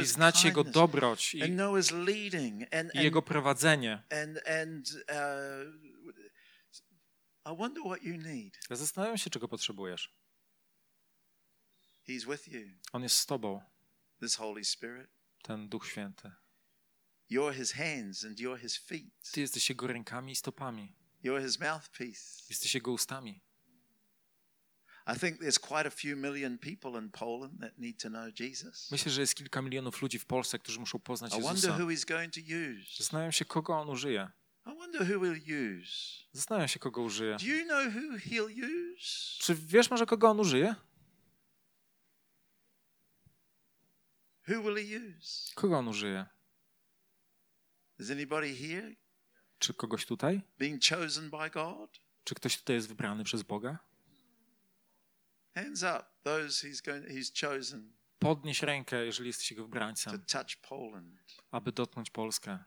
[0.02, 1.42] i znać Jego dobroć i,
[2.94, 4.04] i Jego prowadzenie.
[5.08, 6.16] uh.
[8.70, 10.16] Ja zastanawiam się, czego potrzebujesz.
[12.94, 13.62] On jest z Tobą,
[15.44, 16.32] ten Duch Święty.
[19.32, 20.96] Ty jesteś Jego rękami i stopami.
[22.50, 23.42] Jesteś Jego ustami.
[28.92, 31.68] Myślę, że jest kilka milionów ludzi w Polsce, którzy muszą poznać Jezusa.
[32.98, 34.30] Zastanawiam się, kogo On użyje.
[36.32, 37.38] Zastanawiam się, kogo użyje.
[39.40, 40.76] Czy wiesz może, kogo On użyje?
[45.56, 46.26] Kogo On użyje?
[49.60, 50.42] Czy kogoś tutaj?
[52.24, 53.80] Czy ktoś tutaj jest wybrany przez Boga?
[55.56, 57.08] Hands up, those He's going.
[57.08, 61.22] He's chosen Podnieś rękę, jeżeli jesteś Jego to wybrańcem, touch Poland.
[61.52, 62.60] aby dotknąć Polskę.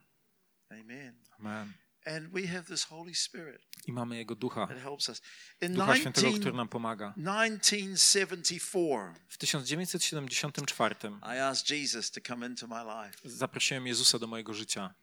[0.70, 1.14] Amen.
[1.38, 1.73] Amen.
[2.07, 5.23] And we have this Holy Spirit I mamy Jego Ducha, that helps us.
[5.61, 7.14] In Ducha Świętego, 19, który nam pomaga.
[7.16, 13.18] 1974, W 1974 I asked Jesus to come into my life.
[13.29, 14.94] zaprosiłem Jezusa do mojego życia.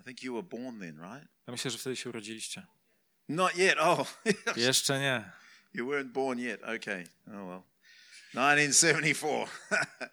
[0.00, 1.28] I think you were born then, right?
[1.46, 2.66] Ja myślę, że wtedy się urodziliście.
[3.28, 3.76] Not yet.
[3.78, 4.04] Oh,
[4.56, 5.32] Jeszcze nie.
[5.74, 6.62] You weren't born yet.
[6.62, 7.04] Okay.
[7.28, 7.62] Oh well.
[8.34, 9.46] 1974.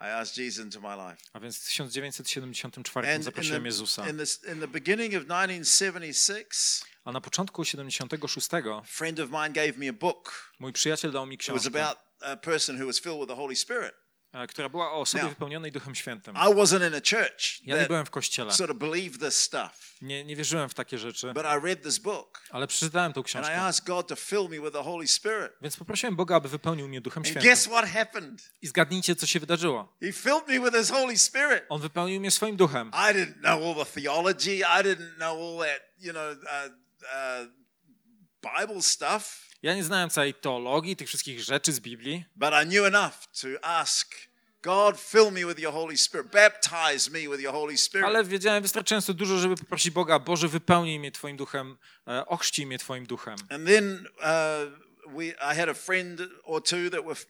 [0.00, 1.22] I asked Jesus into my life.
[1.32, 4.08] A więc w 1974 And in zaprosiłem Jezusa.
[4.08, 8.10] in, the, in the beginning of 1976, A na początku 76
[8.72, 10.52] a friend of mine gave me a book.
[10.58, 13.36] mój przyjaciel dał mi It was książkę, about a person who was filled with the
[13.36, 13.94] Holy Spirit.
[14.32, 16.34] E, która była o osobie Now, wypełnionej Duchem Świętym.
[16.36, 18.52] I wasn't in a church Ja nie byłem w kościele.
[18.52, 21.98] sort of believed this stuff, Nie, nie wierzyłem w takie rzeczy, but I read this
[21.98, 23.60] book ale przeczytałem tą and I książkę.
[23.62, 25.52] asked God to fill me with the Holy Spirit.
[25.62, 27.50] Więc poprosiłem Boga, aby wypełnił mnie Duchem And Świętym.
[27.50, 28.50] guess what happened?
[28.62, 29.96] I zgadnijcie, co się wydarzyło.
[30.02, 31.64] He filled me with His Holy Spirit.
[31.68, 32.88] On wypełnił mnie swoim duchem.
[32.94, 34.56] I didn't know all the theology.
[34.58, 37.48] I didn't know all that, you know, uh, uh,
[38.60, 39.51] Bible stuff.
[39.62, 43.48] Ja nie znałem całej teologii, tych wszystkich rzeczy z Biblii, But I knew enough to
[43.64, 44.14] ask
[44.62, 48.06] God, fill me with your Holy Spirit, baptize me with your Holy Spirit.
[48.06, 52.78] ale wiedziałem wystarczająco dużo, żeby poprosić Boga, Boże, wypełnij mnie Twoim duchem, e, ochrzcij mnie
[52.78, 53.36] Twoim duchem.
[53.50, 57.20] And then uh, we I had a friend or two that were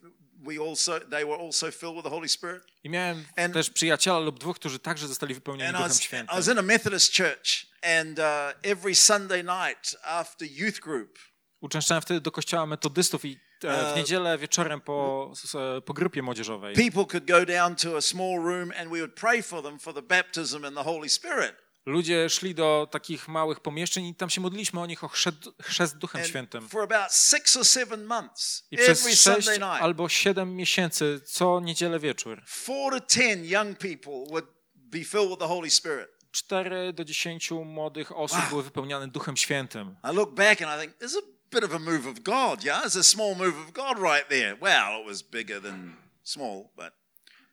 [0.45, 2.63] we also they were also filled with the Holy Spirit.
[2.85, 6.37] I miałem And- też przyjaciela lub dwóch, którzy także zostali wypełnieni Duchem was, I Świętym.
[6.37, 7.67] was in a Methodist church,
[8.01, 8.25] and uh,
[8.63, 11.19] every Sunday night after youth group,
[11.63, 16.23] Uczęszczałem wtedy do kościoła metodystów i e, E, w niedzielę wieczorem po, s- po grupie
[16.23, 19.79] młodzieżowej people could go down to a small room and we would pray for them
[19.79, 21.53] for the baptism in the Holy Spirit.
[21.87, 25.99] ludzie szli do takich małych pomieszczeń i tam się modliliśmy o nich o chrzest, chrzest
[25.99, 26.69] Duchem And Świętym.
[26.69, 31.21] for about six or seven months, I every przez sześć Sunday night, albo siedem miesięcy
[31.25, 32.43] co niedzielę wieczór.
[32.47, 34.45] four to ten young people would
[34.75, 36.09] be filled with the Holy Spirit.
[36.33, 38.49] 4 do 10 młodych osób Wow.
[38.51, 39.97] były wypełniane Duchem Świętym.
[40.13, 42.81] I look back and I think, there's a bit of a move of God, yeah?
[42.81, 44.57] There's a small move of God right there.
[44.61, 46.93] Well, it was bigger than small, but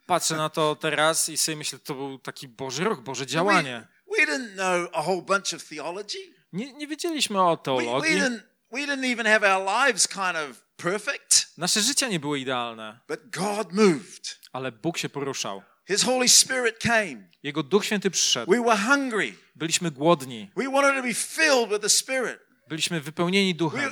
[0.08, 3.88] Patrzę na to teraz i sobie myślę, to był taki Boży ruch, Boże we, działanie.
[4.18, 6.18] we didn't know a whole bunch of theology.
[6.54, 8.16] Nie, nie wiedzieliśmy o We, we, teologii.
[8.16, 8.40] didn't,
[8.72, 13.20] we didn't even have our lives kind of perfect, Nasze życia nie były idealne, but
[13.30, 14.40] God moved.
[14.54, 15.64] ale Bóg się poruszał.
[15.88, 17.30] His Holy Spirit came.
[17.44, 18.52] Jego Duch Święty przyszedł.
[18.52, 19.34] We were hungry.
[19.56, 20.52] Byliśmy głodni.
[20.56, 22.40] We wanted to be filled with the Spirit.
[22.70, 23.92] Byliśmy wypełnieni Duchem.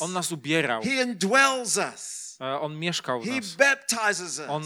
[0.00, 0.82] On nas ubierał.
[2.40, 3.56] E, On mieszkał w nas.
[4.48, 4.62] On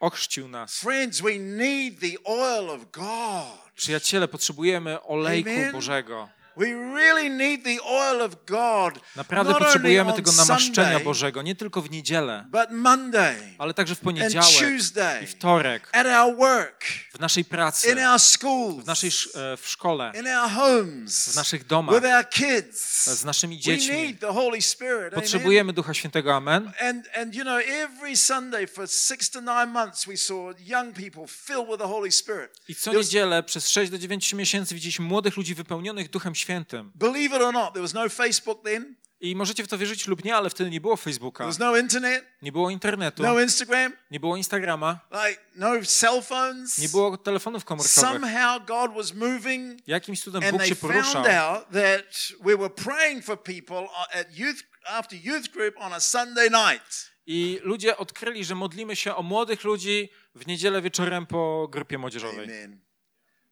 [0.00, 0.78] ochrzcił nas.
[0.78, 3.72] Friends, we need the oil of God.
[3.74, 5.72] Przyjaciele, potrzebujemy olejku Amen.
[5.72, 6.28] Bożego.
[6.56, 9.00] We really need the oil of God.
[9.16, 14.48] Naprawdę potrzebujemy tego namaszczenia Sunday, Bożego, nie tylko w niedzielę, Monday ale także w poniedziałek
[14.58, 19.36] Tuesday i wtorek, at our work, w naszej pracy, in our schools, w, naszej, sz-
[19.36, 23.04] e, w szkole, in our homes, w naszych domach, with our kids.
[23.04, 23.96] z naszymi We dziećmi.
[23.96, 25.14] need the Holy Spirit.
[25.14, 26.72] Potrzebujemy Ducha Świętego, amen.
[26.80, 31.26] And and you know, every Sunday for six to nine months, we saw young people
[31.28, 32.60] filled with the Holy Spirit.
[32.68, 36.92] I co niedzielę przez 6 do 9 miesięcy widzieliśmy młodych ludzi wypełnionych Duchem Świętym.
[36.94, 38.94] Believe it or not, there was no Facebook then.
[39.22, 41.76] I możecie w to wierzyć lub nie, ale wtedy nie było There Facebooka, was no
[41.76, 46.78] internet, nie było internetu, no Instagram, nie było Instagrama, like no cell phones.
[46.78, 48.12] nie było telefonów komórkowych.
[48.12, 51.12] Somehow God was moving, Jakimś cudem Bóg się poruszał.
[51.12, 56.00] found out that we were praying for people at youth after youth group on a
[56.00, 57.12] Sunday night.
[57.26, 62.44] I ludzie odkryli, że modlimy się o młodych ludzi w niedzielę wieczorem po grupie młodzieżowej.
[62.44, 62.80] Amen.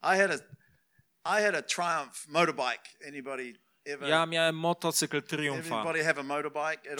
[0.02, 0.61] I had a
[1.24, 3.09] I had a Triumph motorbike.
[3.09, 3.54] Anybody
[3.90, 4.09] ever?
[4.09, 5.85] Ja miałem motocykl Triumfa.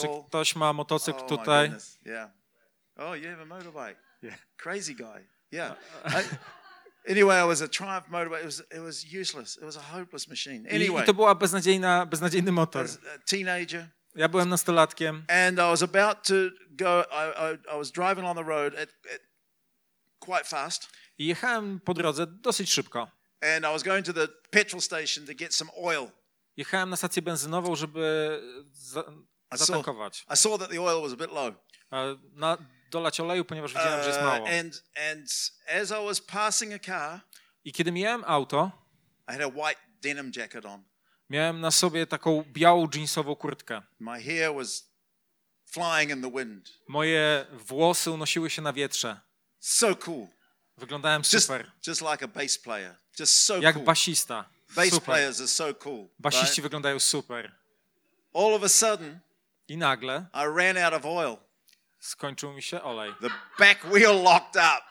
[0.01, 1.73] Czy ktoś ma motocykl Oh tutaj?
[2.07, 2.31] Yeah.
[2.97, 3.97] Oh, you have a motorbike.
[4.23, 4.39] Yeah.
[4.57, 5.29] Crazy guy.
[5.53, 5.77] Yeah.
[6.05, 8.41] I- anyway, I was a Triumph motorbike.
[8.41, 9.57] It was it was useless.
[9.57, 10.69] It was a hopeless machine.
[10.71, 12.87] Anyway, I to była beznadziejna, beznadziejny motor.
[13.27, 16.35] teenager, Ja byłem nastolatkiem and I was about to
[16.71, 17.05] go.
[17.11, 19.21] I I, I was driving on the road at, at
[20.19, 23.11] quite fast, i jechałem po drodze dosyć szybko.
[23.43, 26.11] and I was going to the petrol station to get some oil.
[26.61, 28.03] Jechałem na stację benzynową, żeby
[28.73, 30.25] za, I saw, zatankować.
[30.35, 31.55] I saw that the oil was a bit low.
[31.93, 32.59] E, Na,
[32.91, 34.47] dolać oleju, ponieważ widziałem, że jest Uh, mało.
[34.49, 35.29] and and
[35.83, 37.21] as I was passing a car,
[37.65, 38.71] I kiedy mijałem auto,
[39.29, 40.85] I had a white denim jacket on.
[41.31, 43.83] miałem na sobie taką białą jeansową kurtkę.
[44.01, 44.91] My hair was
[45.67, 46.71] flying in the wind.
[46.89, 49.21] Moje włosy unosiły się na wietrze.
[49.61, 50.27] So cool.
[50.77, 51.73] Wyglądałem Just, super.
[51.87, 52.97] just like a bass player.
[53.19, 53.85] Just so Jak cool.
[53.85, 54.45] basista.
[54.77, 55.05] Bass Super.
[55.15, 56.09] players are so cool.
[56.19, 56.63] Basiści right?
[56.63, 57.53] wyglądają super.
[58.35, 59.21] All of a sudden,
[59.69, 61.37] I nagle I ran out of oil.
[61.99, 63.15] skończył mi się olej.
[63.21, 64.83] The back wheel locked up.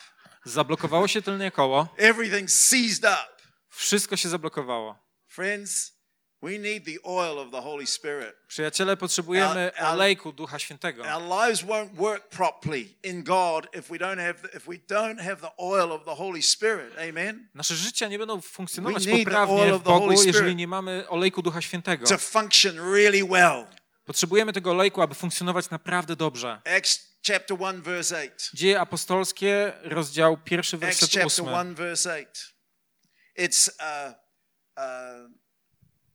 [0.46, 1.88] Zablokowało się tylnie koło.
[1.98, 3.30] Everything seized up.
[3.70, 5.00] Wszystko się zablokowało.
[5.28, 5.99] Friends,
[6.42, 8.36] we need the oil of the Holy Spirit.
[8.48, 11.04] Przyjaciele, potrzebujemy Our- olejku Ducha Świętego.
[11.04, 15.22] Our lives won't work properly in God if we don't have the, if we don't
[15.22, 16.94] have the oil of the Holy Spirit.
[17.10, 17.48] Amen.
[17.54, 22.08] Nasze życia nie będą funkcjonować We poprawnie w Bogu, jeżeli nie mamy olejku Ducha Świętego.
[22.08, 23.66] To function really well.
[24.06, 26.62] Potrzebujemy tego olejku, aby funkcjonować naprawdę dobrze.
[26.78, 28.32] Acts chapter 1 verse 8.
[28.54, 31.52] Dzieje apostolskie, rozdział pierwszy, Acts werset chapter ósmy.
[31.52, 32.26] 1 verse 8.
[33.38, 34.14] It's uh,
[34.78, 35.39] uh,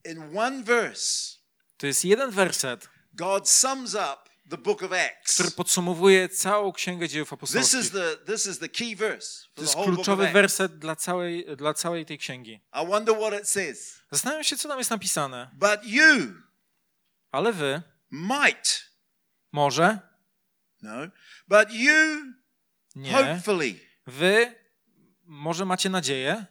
[0.04, 1.36] in one verse,
[1.76, 4.16] To jest jeden werset, God sums up
[4.50, 5.34] the book of Acts.
[5.34, 7.80] który podsumowuje całą księgę dziejów This apostolskich.
[7.80, 12.06] is the this is the key verse To jest kluczowy werset dla całej, dla całej
[12.06, 12.60] tej księgi.
[12.82, 14.00] I wonder what it says.
[14.10, 15.50] Zastanawiam się, co tam jest napisane.
[15.54, 16.32] But you
[17.30, 18.90] Ale wy, might
[19.52, 19.98] może,
[20.82, 20.92] no,
[21.48, 22.24] but you
[22.94, 23.74] nie, hopefully
[24.06, 24.54] wy
[25.24, 26.46] może macie nadzieję,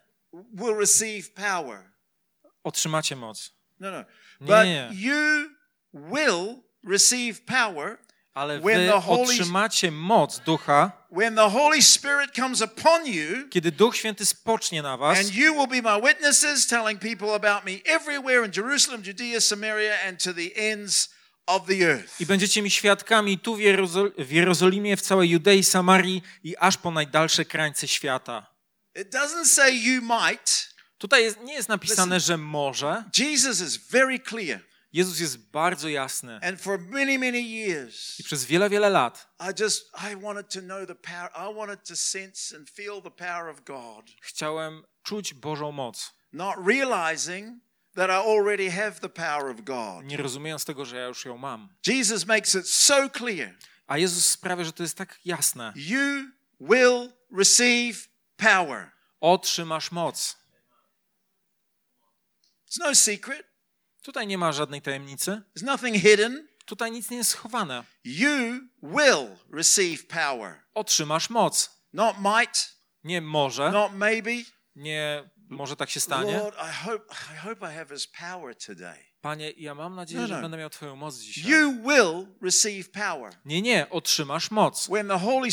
[0.54, 1.93] will receive power.
[2.63, 3.52] Otrzymacie moc.
[3.80, 3.97] No, no.
[4.41, 4.89] Nie, But nie.
[4.93, 5.49] you
[5.93, 6.56] will
[6.88, 7.97] receive power
[8.34, 13.49] Ale When wy the Holy- otrzymacie moc Ducha, when the Holy Spirit comes upon you,
[13.49, 17.65] kiedy Duch Święty spocznie na was and you will be my witnesses, telling people about
[17.65, 21.10] me everywhere in Jerusalem, Judea, Samaria, and to the ends
[21.45, 22.21] of the earth.
[22.21, 26.78] i będziecie mi świadkami tu w, Jerozo- w Jerozolimie, w całej Judei, Samarii i aż
[26.78, 28.45] po najdalsze krańce świata.
[28.95, 30.73] It doesn't say you might.
[31.04, 33.04] Tutaj jest, nie jest napisane, że może.
[33.18, 34.60] Jesus is very clear.
[34.94, 36.39] Jezus jest bardzo jasny.
[36.44, 39.28] And for many, many years, I przez wiele, wiele lat
[44.22, 47.58] chciałem czuć Bożą moc, not realizing
[47.96, 50.06] that I already have the power of God.
[50.06, 51.70] nie rozumiejąc tego, że ja już ją mam.
[51.88, 53.56] Jesus makes it so clear.
[53.88, 55.74] A Jezus sprawia, że to jest tak jasne.
[55.76, 58.92] You will receive power.
[59.20, 60.43] Otrzymasz moc.
[62.74, 63.44] It's no secret.
[64.02, 65.42] Tutaj nie ma żadnej tajemnicy.
[65.56, 66.48] There's nothing hidden.
[66.66, 67.84] Tutaj nic nie jest schowane.
[68.04, 70.64] You will receive power.
[70.74, 71.70] Otrzymasz moc.
[71.94, 74.32] Not might, Nie może, not maybe.
[74.76, 76.38] nie może tak się stanie.
[76.38, 79.06] Lord, I hope I hope I have his power today.
[79.22, 80.42] Panie, ja mam nadzieję, No, że no.
[80.42, 81.52] będę miał Twoją moc dzisiaj.
[81.52, 83.34] You will receive power.
[83.46, 84.88] Nie, nie, otrzymasz moc.
[84.88, 85.50] When the Holy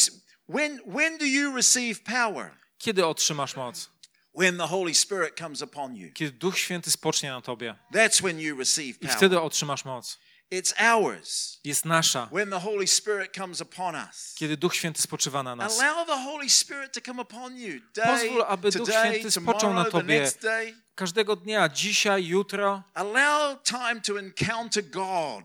[0.49, 2.57] when when do you receive power?
[2.79, 3.91] Kiedy otrzymasz moc?
[4.35, 6.13] When the Holy Spirit comes upon you.
[6.13, 7.75] Kiedy Duch Święty spocznie na Tobie.
[7.95, 9.17] That's when you receive I power.
[9.17, 10.19] wtedy otrzymasz moc.
[10.53, 11.61] It's ours.
[11.65, 12.29] Jest nasza.
[12.33, 14.35] When the Holy Spirit comes upon us.
[14.39, 15.81] Kiedy Duch Święty spoczywa na nas.
[15.81, 17.81] Allow the Holy Spirit to come upon you.
[17.95, 20.21] Day, Pozwól, aby Duch today, Święty spoczął na tomorrow, the tobie.
[20.21, 20.75] next day.
[20.95, 25.45] Każdego dnia, dzisiaj, jutro, Allow time to encounter God.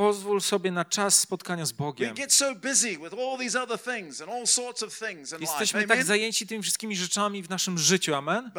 [0.00, 2.14] Pozwól sobie na czas spotkania z Bogiem.
[5.40, 8.50] Jesteśmy tak zajęci tymi wszystkimi rzeczami w naszym życiu, amen?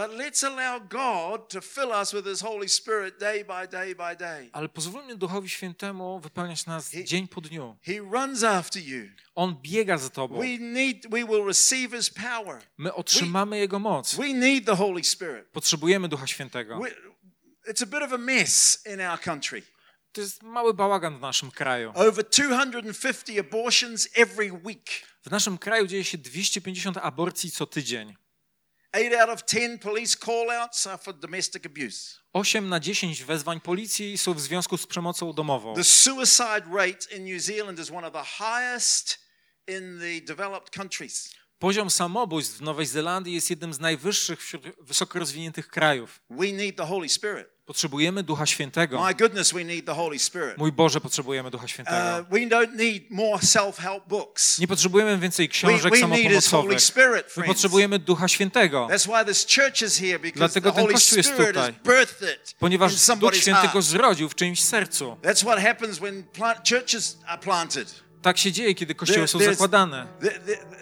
[4.51, 7.77] Ale pozwólmy Duchowi Świętemu wypełniać nas dzień po dniu.
[9.36, 10.41] On biega za Tobą.
[12.77, 14.15] My otrzymamy Jego moc.
[14.15, 15.47] We need the Holy Spirit.
[15.51, 16.82] Potrzebujemy Ducha Świętego.
[17.69, 19.62] It's a bit of a mess in our country.
[20.12, 21.91] To jest mały bałagan w naszym kraju.
[21.95, 24.89] Over 250 abortions every week.
[25.26, 28.15] W naszym kraju dzieje się 250 aborcji co tydzień.
[28.93, 32.19] Eight out of 10 police call-outs are for domestic abuse.
[32.34, 35.76] 8 na 10 wezwań policji są w związku z przemocą domową.
[35.76, 39.19] The suicide rate in New Zealand is one of the highest
[39.67, 41.34] in the developed countries.
[41.60, 46.21] Poziom samobójstw w Nowej Zelandii jest jednym z najwyższych wśród wysoko rozwiniętych krajów.
[46.30, 47.47] We need the Holy Spirit.
[47.65, 49.04] Potrzebujemy Ducha Świętego.
[49.04, 50.58] My goodness, we need the Holy Spirit.
[50.58, 51.97] Mój Boże, potrzebujemy Ducha Świętego.
[52.21, 54.60] Uh, we don't need more self-help books.
[54.60, 56.82] Nie potrzebujemy więcej We, książek we Holy samopomocowych.
[56.82, 61.17] Spirit, My potrzebujemy Ducha Świętego, That's why this church is here because Dlatego ten Kościół
[61.17, 61.74] jest tutaj.
[62.60, 65.17] ponieważ Duch Święty go zrodził w czyimś sercu.
[65.21, 68.02] That's what happens when plant, churches are planted.
[68.21, 70.08] Tak się dzieje, kiedy kościoły są zakładane.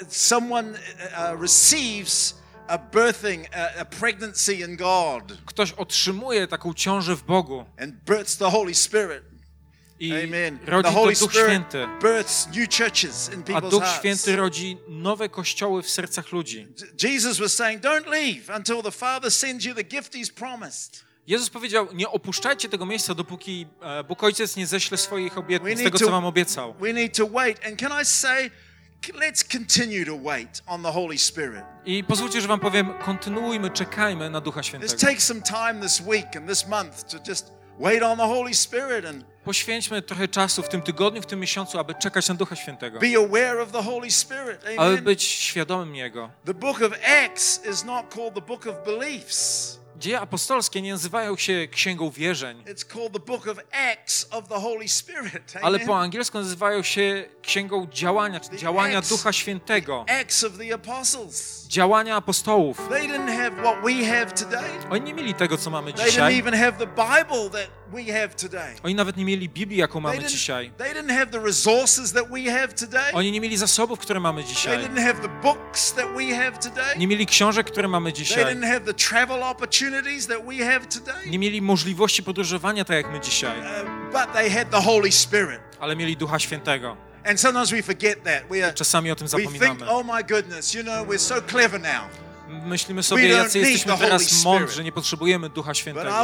[0.09, 0.77] Someone uh,
[1.33, 2.38] uh, receives
[2.69, 8.37] a birthing, a, a pregnancy in God, Ktoś otrzymuje taką ciążę w Bogu and births
[8.37, 9.23] the Holy Spirit.
[9.99, 10.59] i Amen.
[10.65, 11.87] rodzi the Holy Duch Spirit Święty.
[12.01, 13.99] births new churches in A people's Duch hearts.
[13.99, 16.67] Święty rodzi nowe kościoły w sercach ludzi.
[17.03, 21.49] Jesus was saying, "Don't leave until the Father sends you the gift He's promised." Jezus
[21.49, 26.11] powiedział, nie opuszczajcie tego miejsca, dopóki e, Bóg Ojciec nie ześle swoich obietnic, tego, co
[26.11, 26.73] wam obiecał.
[26.73, 27.65] We need to wait.
[27.67, 28.51] And can I say,
[29.07, 31.63] let's continue to wait on the Holy Spirit.
[31.85, 34.97] I pozwólcie, że wam powiem, kontynuujmy, czekajmy na Ducha Let's Świętego.
[35.01, 39.05] take some time this week and this month to just wait on the Holy Spirit
[39.05, 42.99] and Poświęćmy trochę czasu w tym tygodniu, w tym miesiącu, aby czekać na Ducha Świętego.
[42.99, 44.61] be aware of the Holy Spirit.
[44.63, 45.03] Aby Amen.
[45.03, 46.29] być świadomym Jego.
[46.45, 46.93] The book of
[47.25, 49.78] Acts is not called the book of beliefs.
[49.99, 52.63] Dzieje apostolskie nie nazywają się księgą wierzeń,
[55.61, 59.01] ale po angielsku nazywają się księgą działania, czy działania.
[59.01, 60.05] Ducha Świętego,
[61.67, 62.77] działania apostołów.
[64.89, 66.43] Oni nie mieli tego, co mamy dzisiaj.
[68.83, 70.71] Oni nawet nie mieli Biblii, jaką mamy dzisiaj.
[73.13, 74.77] Oni nie mieli zasobów, które mamy dzisiaj.
[76.97, 78.43] Nie mieli książek, które mamy dzisiaj.
[79.89, 81.29] Didn't have the travel opportunities that we have today.
[81.31, 83.65] Nie mieli możliwości podróżowania tak jak my dzisiaj, Uh,
[84.11, 85.59] but they had the Holy Spirit.
[85.79, 86.97] ale mieli Ducha Świętego.
[87.25, 88.43] And sometimes we forget that.
[88.51, 89.91] We are Czasami o tym we think, zapominamy.
[89.91, 92.29] oh my goodness, you know, we're so clever now.
[92.65, 96.15] Myślimy sobie, jacy jesteśmy teraz mądrzy, nie potrzebujemy Ducha I Świętego.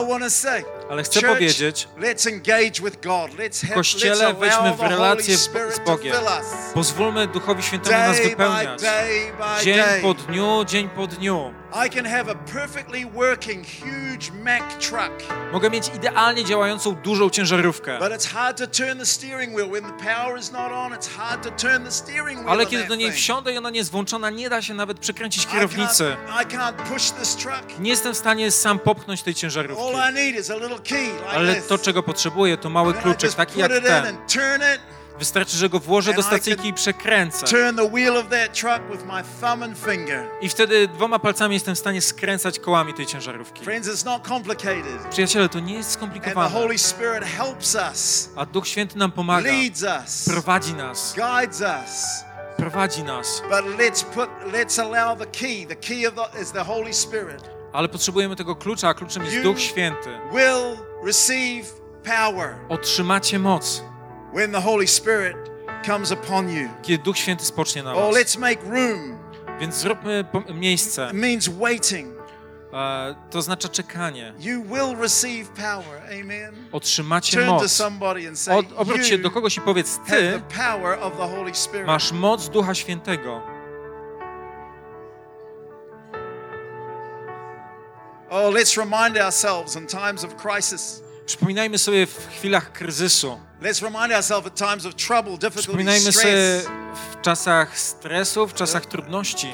[0.89, 5.49] Ale chcę powiedzieć, have, Kościele, allow w relację z-
[5.85, 6.15] Bogiem.
[6.73, 8.81] pozwólmy Duchowi Świętemu nas wypełniać.
[9.63, 11.53] Dzień po dniu, dzień po dniu.
[11.75, 15.11] I can have a perfectly working huge Mack truck,
[15.51, 17.99] Mogę mieć idealnie działającą dużą ciężarówkę.
[17.99, 20.91] but it's hard to turn the steering wheel when the power is not on.
[20.93, 22.49] It's hard to turn the steering wheel.
[22.49, 25.47] Ale kiedy do niej wsiądę i ona nie jest włączona, nie da się nawet przekręcić
[25.47, 26.03] kierownicy.
[26.03, 27.79] can't, I can't push this truck.
[27.79, 29.83] Nie jestem w stanie sam popchnąć tej ciężarówki.
[29.83, 33.37] All I need is a little key like Ale to, czego potrzebuję, to mały just
[33.37, 34.17] taki jak ten.
[35.19, 37.45] Wystarczy, że go włożę do stacyjki i przekręcę.
[40.41, 43.65] I wtedy dwoma palcami jestem w stanie skręcać kołami tej ciężarówki.
[45.09, 46.49] Przyjaciele, to nie jest skomplikowane.
[48.35, 49.49] A Duch Święty nam pomaga,
[50.25, 51.13] prowadzi nas,
[52.57, 53.41] prowadzi nas.
[57.73, 60.09] Ale potrzebujemy tego klucza, a kluczem jest Duch Święty.
[62.69, 63.83] Otrzymacie moc,
[64.35, 65.35] when the Holy Spirit
[65.85, 66.69] comes upon you.
[66.81, 68.15] kiedy Duch Święty spocznie na Oh, was.
[68.15, 69.17] let's make room.
[69.59, 71.07] Więc zróbmy miejsce.
[71.07, 72.15] It means waiting.
[72.73, 74.33] E, to oznacza czekanie.
[74.39, 76.01] You will receive power.
[76.21, 76.55] Amen.
[76.71, 77.71] Otrzymacie Turn to moc.
[77.71, 81.27] somebody and say, Od, obróć się do kogoś i powiedz, ty the power of the
[81.37, 81.87] Holy Spirit.
[81.87, 83.41] masz moc Ducha Świętego.
[88.29, 91.01] Oh, let's remind ourselves in times of crisis.
[91.25, 93.39] Przypominajmy sobie w chwilach kryzysu.
[95.55, 96.61] Przypominajmy sobie
[97.17, 99.51] w czasach stresu, w czasach trudności,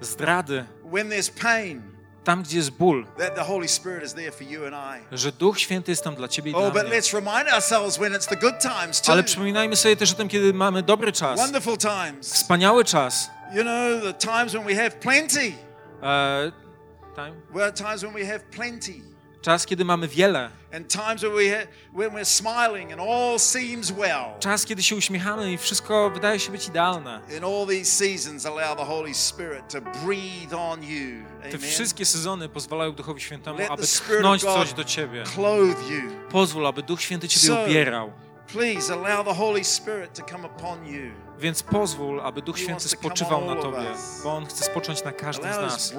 [0.00, 0.64] zdrady,
[2.24, 3.06] tam gdzie jest ból,
[5.12, 6.96] że Duch Święty jest tam dla ciebie i Oh, dla but mnie.
[9.12, 11.40] Ale przypominajmy sobie też o tym, kiedy mamy dobry czas,
[12.22, 13.30] wspaniały czas.
[13.54, 15.52] You know, the times when we have plenty.
[16.02, 16.52] E,
[17.14, 17.32] time?
[17.54, 19.15] Well, times when we have plenty.
[19.46, 20.50] Czas, kiedy mamy wiele.
[24.40, 27.20] Czas, kiedy się uśmiechamy i wszystko wydaje się być idealne.
[31.50, 35.24] Te wszystkie sezony pozwalają Duchowi Świętemu, aby tchnąć coś do ciebie.
[36.30, 37.46] Pozwól, aby Duch Święty ciebie
[40.86, 41.12] you.
[41.38, 43.88] Więc pozwól, aby Duch Święty spoczywał na tobie,
[44.24, 45.92] bo On chce spocząć na każdym z nas.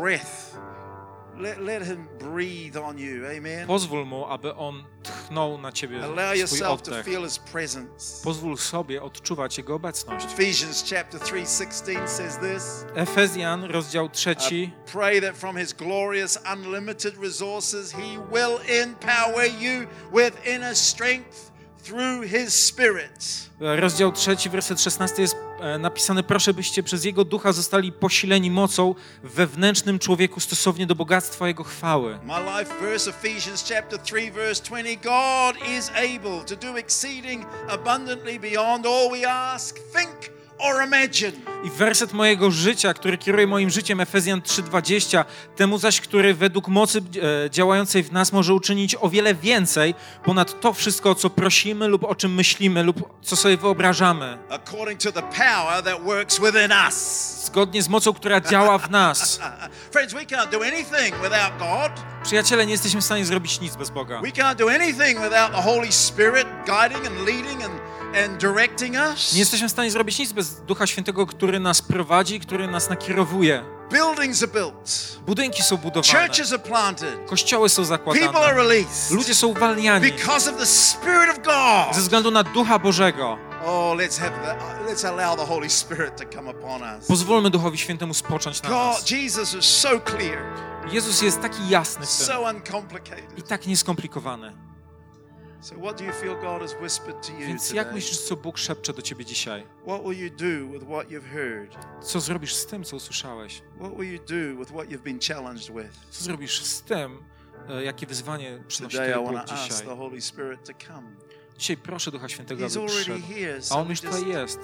[1.39, 3.25] Let, let Him breathe on you.
[3.37, 3.67] Amen.
[3.67, 7.05] Pozwól Mu, aby On tchnął na ciebie Allow swój yourself to oddech.
[7.05, 8.23] feel His presence.
[8.23, 10.25] Pozwól sobie odczuwać Jego obecność.
[10.25, 12.85] Ephesians chapter 3:16 says this.
[12.95, 14.71] Efezjan, rozdział trzeci.
[14.91, 21.51] Pray that from his glorious unlimited resources he will empower you with inner strength
[21.83, 23.49] through his spirit.
[23.59, 25.35] Rozdział trzeci, werset 16 jest
[25.79, 31.63] napisane: Proszę, byście przez Jego ducha zostali posileni mocą wewnętrznym człowieku stosownie do bogactwa Jego
[31.63, 32.19] chwały.
[32.23, 38.39] My life verse Ephesians chapter 3 verse 20 God is able to do exceeding abundantly
[38.39, 40.36] beyond all we ask, think.
[41.63, 46.99] I werset mojego życia, który kieruje moim życiem, Efezjan 3:20, temu zaś, który według mocy
[47.45, 51.87] e, działającej w nas może uczynić o wiele więcej ponad to wszystko, o co prosimy
[51.87, 56.71] lub o czym myślimy lub co sobie wyobrażamy, According to the power that works within
[56.87, 56.95] us.
[57.45, 59.39] zgodnie z mocą, która działa w nas.
[59.93, 61.91] Friends, we can't do anything without God.
[62.23, 64.21] Przyjaciele, nie jesteśmy w stanie zrobić nic bez Boga.
[64.21, 67.73] We can't do anything without the Holy Spirit guiding and leading and.
[69.33, 73.63] Nie jesteśmy w stanie zrobić nic bez Ducha Świętego, który nas prowadzi, który nas nakierowuje.
[73.91, 75.17] Buildings are built.
[75.25, 77.29] Budynki są budowane, Churches are planted.
[77.29, 79.11] kościoły są People are zakładane, released.
[79.11, 81.95] ludzie są uwalniani Because of the Spirit of God.
[81.95, 83.37] ze względu na Ducha Bożego.
[83.65, 84.01] Oh, uh.
[87.07, 89.11] Pozwólmy Duchowi Świętemu spocząć na God, nas.
[89.11, 90.39] Jesus is so clear,
[90.91, 92.45] Jezus jest taki jasny w tym so
[93.37, 94.66] i tak nieskomplikowany.
[97.47, 99.65] Więc jak myślisz, co Bóg szepcze do ciebie dzisiaj?
[99.87, 101.77] What will you do with what you've heard?
[102.01, 103.61] Co zrobisz z tym, co usłyszałeś?
[103.79, 105.91] What will you do with what you've been challenged with?
[106.09, 107.23] Co zrobisz z tym,
[107.69, 109.87] e, jakie wyzwanie przynosi Tobie Bóg dzisiaj?
[111.57, 113.25] Dzisiaj proszę Ducha Świętego, aby przyszedł.
[113.71, 114.59] A On już tutaj jest,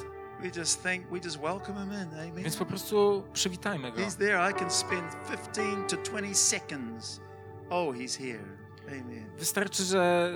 [2.43, 3.97] więc po prostu przywitajmy Go.
[4.01, 4.51] He's there.
[4.51, 7.21] I can spend 15 to 20 seconds.
[7.69, 8.62] Oh, he's here.
[8.87, 9.29] Amen.
[9.37, 10.31] Wystarczy, że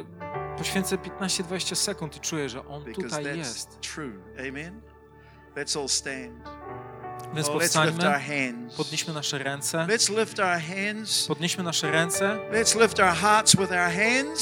[0.57, 3.79] poświęcę 15-20 sekund i czuję, że On Because tutaj jest.
[3.79, 4.13] true.
[4.49, 4.81] Amen.
[5.55, 6.49] Let's all stand.
[7.33, 8.03] Więc Oh, powstańmy,
[8.77, 9.87] podnieśmy nasze ręce,
[11.27, 12.39] podnieśmy nasze ręce,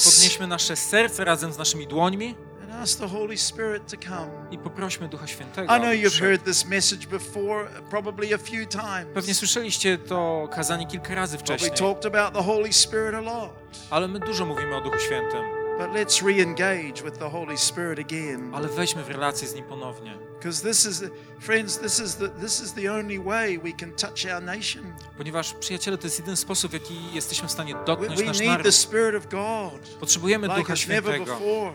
[0.04, 2.34] podnieśmy nasze serce razem z naszymi dłońmi
[2.70, 4.30] and ask the Holy Spirit to come.
[4.50, 5.76] i poprośmy Ducha Świętego.
[5.76, 8.66] I know you've heard this message before, probably a few
[9.14, 9.38] Pewnie times.
[9.38, 13.50] słyszeliście to kazanie kilka razy But we wcześniej, talked about the Holy Spirit a lot.
[13.90, 15.42] ale my dużo mówimy o Duchu Świętym.
[15.78, 18.54] But let's re-engage with the Holy Spirit again.
[18.54, 20.18] Ale weźmy w relację z Nim ponownie.
[20.38, 21.04] Because this is,
[21.40, 24.82] friends, this is the this is the only way we can touch our nation.
[25.18, 28.38] Ponieważ, przyjaciele, to jest jeden sposób, w jaki jesteśmy w stanie We, dotknąć we nasz
[28.40, 28.74] need the naród.
[28.74, 31.72] Spirit of God Potrzebujemy Ducha Świętego, never before.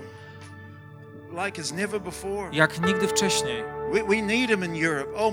[2.51, 3.63] Jak nigdy wcześniej.
[5.15, 5.31] Oh.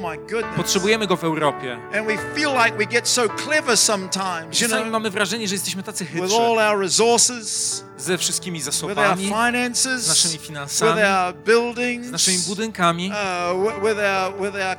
[0.56, 1.78] Potrzebujemy Go w Europie.
[1.98, 5.54] And we feel like we get so clever sometimes, you Czasami know, mamy wrażenie, że
[5.54, 10.32] jesteśmy tacy with chytrzy all our resources, ze wszystkimi with our zasobami, z finances, naszymi
[10.34, 13.16] with finansami, our buildings, z naszymi budynkami, uh,
[13.62, 14.76] wi- with our with our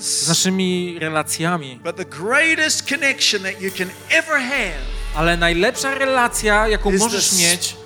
[0.00, 1.80] z naszymi relacjami.
[1.84, 7.76] But the greatest connection that you can ever have Ale najlepsza relacja, jaką możesz mieć,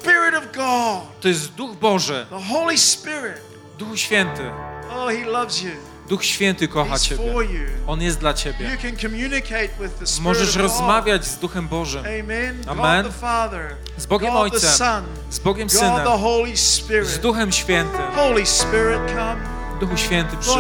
[1.21, 3.41] to jest Duch Boży, the Holy Spirit.
[3.79, 4.51] Duch Święty.
[4.91, 5.71] Oh, He loves you.
[6.09, 7.33] Duch Święty kocha He's Ciebie.
[7.33, 7.61] for you.
[7.87, 8.71] On jest dla Ciebie.
[8.71, 12.63] You can communicate with the Spirit Możesz rozmawiać z Duchem Bożym, Amen.
[12.67, 13.03] Amen.
[13.03, 16.57] God the Father, z Bogiem God the Ojcem, Son, z Bogiem God Synem, the Holy
[16.57, 17.09] Spirit.
[17.09, 18.01] z Duchem Świętym.
[18.15, 19.63] Holy Spirit, come.
[19.81, 20.57] Duchu Święty, przyjdź.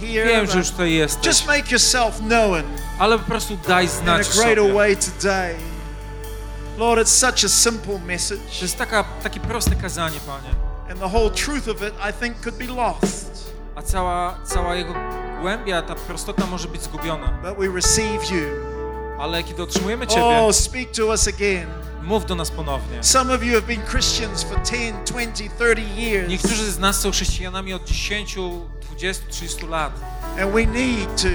[0.00, 1.44] Wiem, że już tutaj jesteś,
[2.98, 4.72] ale po prostu daj znać sobie.
[6.78, 10.54] Lord, it's such a simple To message, jest taka, takie proste kazanie, Panie.
[10.90, 13.52] and the whole truth of it, I think, could be lost.
[13.76, 14.94] A cała, cała jego
[15.40, 17.32] głębia, ta prostota może być zgubiona.
[17.42, 18.46] But we receive you.
[19.20, 21.66] Ale kiedy otrzymujemy Ciebie, Oh, speak to us again.
[22.02, 23.04] mów do nas ponownie.
[23.04, 27.10] Some of you have been Christians for 10, 20, 30 years, Niektórzy z nas są
[27.10, 28.36] chrześcijanami od 10,
[28.90, 29.92] 20, 30 lat.
[30.42, 31.28] and we need to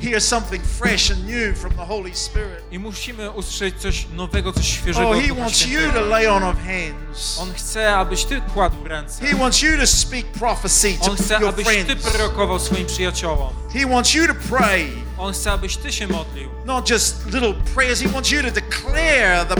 [0.00, 2.64] hear something fresh and new from the Holy Spirit.
[2.70, 6.56] I musimy usłyszeć coś nowego, coś świeżego Oh, He wants you to lay on of
[6.56, 7.38] hands.
[7.40, 9.26] On chce, abyś Ty kładł ręce.
[9.26, 12.10] He wants you to speak prophecy to On chce, your abyś Ty friends.
[12.10, 13.52] prorokował swoim przyjaciołom.
[13.72, 14.88] He wants you to pray,
[15.18, 16.50] On chce, abyś Ty się modlił.
[16.64, 18.00] not just little prayers.
[18.00, 19.54] He wants you to declare the,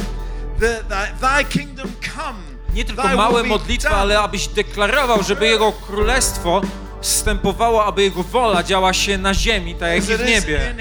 [0.60, 2.54] the, the Thy kingdom come.
[2.74, 6.60] Nie tylko małe modlitwy, ale abyś deklarował, żeby Jego królestwo
[7.04, 10.74] wstępowało, aby Jego wola działa się na ziemi, tak jak i w niebie.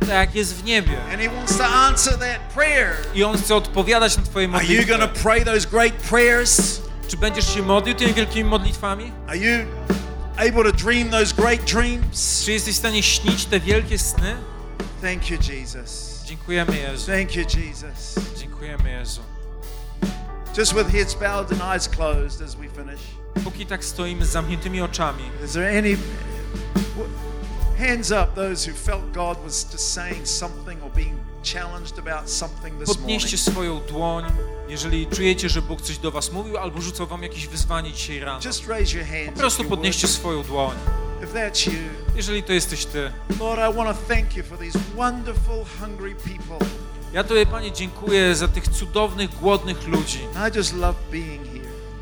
[0.00, 0.98] Tak jak jest w niebie.
[3.14, 4.98] I On chce odpowiadać na Twoje modlitwy.
[7.08, 9.12] Czy będziesz się modlił tymi wielkimi modlitwami?
[12.44, 14.36] Czy jesteś w stanie śnić te wielkie sny?
[15.02, 16.22] Thank you, Jesus.
[16.24, 17.12] Dziękujemy Jezu.
[17.12, 18.14] Thank you, Jesus.
[18.38, 19.20] Dziękujemy Jezu.
[20.58, 23.15] Just with heads bowed and eyes closed as we finish.
[23.44, 25.96] Póki tak stoimy z zamkniętymi oczami, Is there any
[27.78, 31.16] hands up those who felt God was just saying something or being
[31.52, 34.24] challenged about something this podnieście swoją dłoń,
[34.68, 38.40] jeżeli czujecie, że Bóg coś do was mówił, albo rzucał wam jakieś wyzwanie dzisiaj rano.
[38.44, 39.32] Just raise your hands.
[39.32, 40.76] Po prostu podnieście swoją dłoń.
[41.24, 41.78] If that's you,
[42.16, 43.12] Jeżeli to jesteś ty.
[43.40, 46.66] Lord, I want to thank you for these wonderful, hungry people.
[47.12, 50.20] Ja Tobie, Panie, dziękuję za tych cudownych, głodnych ludzi.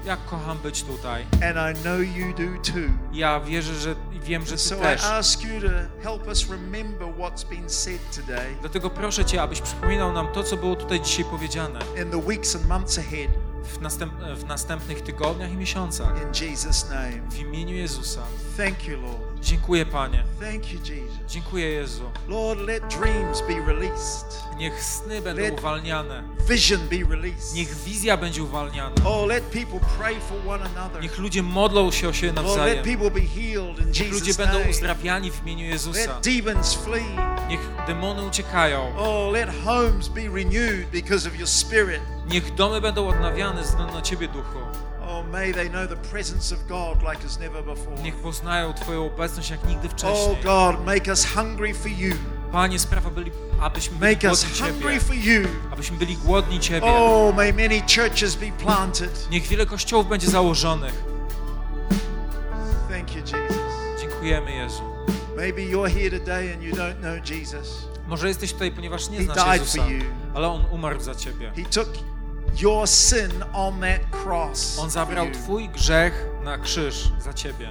[0.04, 1.22] Jak kocham być tutaj.
[1.32, 2.80] and I know you do too.
[3.12, 5.04] Ja wierzę, że wiem, że Ty So I też.
[5.04, 5.68] ask you to
[6.10, 10.56] help us remember what's been said today Dlatego proszę Cię, abyś przypominał nam to, co
[10.56, 13.30] było tutaj dzisiaj powiedziane in the weeks and months ahead.
[13.64, 16.12] w, następ, w następnych tygodniach i miesiącach.
[16.22, 17.30] In Jesus' name.
[17.30, 18.20] W imieniu Jezusa.
[18.56, 19.40] Thank you, Lord.
[19.40, 20.24] Dziękuję, Panie.
[20.40, 21.16] Thank you, Jesus.
[21.28, 22.10] Dziękuję, Jezu.
[22.28, 24.33] Lord, let dreams be released.
[24.58, 26.22] Niech sny będą Let- uwalniane.
[26.48, 27.54] Vision be released.
[27.54, 28.90] Niech wizja będzie uwalniana.
[29.04, 31.02] Oh, let people pray for one another.
[31.02, 32.84] Niech ludzie modlą się o siebie Lord, let nawzajem.
[32.84, 35.98] people be healed in Niech ludzie będą uzdrawiani w imieniu Jezusa.
[36.00, 37.16] Let demons flee.
[37.48, 38.92] Niech demony uciekają.
[38.98, 42.00] Oh, let homes be renewed because of your spirit.
[42.28, 44.58] Niech domy będą odnawiane ze względu na Ciebie, Duchu.
[45.08, 45.24] Oh.
[48.02, 50.36] Niech poznają Twoją obecność jak nigdy Oh, wcześniej.
[50.44, 52.14] God, make us hungry for you.
[52.54, 53.30] Panie, sprawa byli,
[53.60, 55.00] abyśmy byli Make us głodni hungry Ciebie.
[55.00, 55.48] for you.
[55.72, 56.86] Abyśmy byli głodni Ciebie.
[56.86, 59.30] Oh, may many churches be planted.
[59.30, 61.04] Niech wiele kościołów będzie założonych.
[62.90, 64.00] Thank you, Jesus.
[64.00, 64.82] Dziękujemy, Jezu.
[65.36, 67.88] Maybe you're here today and you don't know Jesus.
[68.06, 70.04] Może jesteś tutaj, ponieważ nie He znasz died Jezusa, for you.
[70.34, 71.52] ale On umarł za Ciebie.
[71.56, 71.88] He took
[72.60, 74.78] your sin on that cross.
[74.78, 75.32] On for zabrał you.
[75.32, 77.70] Twój grzech na krzyż za Ciebie,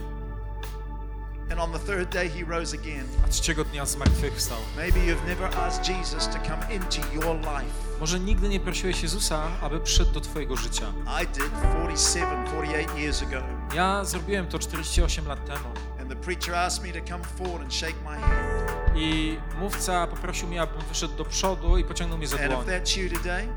[1.54, 3.06] And on the third day, he rose again.
[3.26, 4.58] a trzeciego dnia zmartwychwstał.
[4.78, 7.74] Maybe you've never asked Jesus to come into your life.
[8.00, 10.86] Może nigdy nie prosiłeś Jezusa, aby przyszedł do Twojego życia.
[11.24, 13.44] I did 47, 48 years ago.
[13.76, 15.70] Ja zrobiłem to 48 lat temu
[16.02, 18.72] And the preacher asked me to come forward and shake my hand.
[18.96, 22.66] i mówca poprosił mnie, abym wyszedł do przodu i pociągnął mnie za And dłoń.
[22.68, 23.48] if that's you today,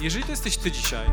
[0.00, 1.06] Jeżeli to jesteś ty dzisiaj,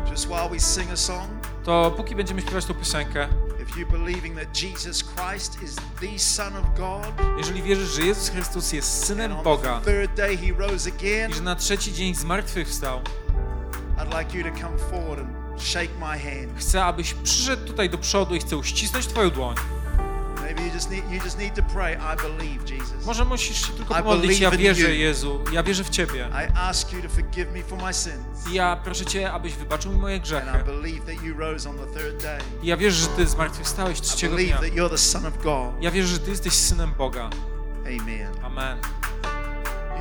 [1.64, 3.28] to póki będziemy śpiewać tą piosenkę,
[3.62, 8.28] if you believing that Jesus Christ is the Son of God, jeżeli wierzysz, że Jezus
[8.28, 9.80] Chrystus jest Synem Boga
[10.32, 13.00] i że na trzeci dzień zmartwychwstał,
[16.56, 19.56] chcę, abyś przyszedł tutaj do przodu i chcę uścisnąć twoją dłoń.
[23.06, 24.40] Może musisz się tylko pomodlić.
[24.40, 24.94] Ja wierzę.
[24.94, 26.28] Jezu, ja wierzę w Ciebie.
[28.50, 30.46] I ja proszę Cię, abyś wybaczył mi moje grzechy.
[32.62, 34.58] I ja wierzę, że Ty zmartwychwstałeś trzeciego dnia.
[35.80, 37.30] Ja wierzę, że Ty jesteś Synem Boga.
[37.86, 38.44] Amen.
[38.44, 38.78] Amen.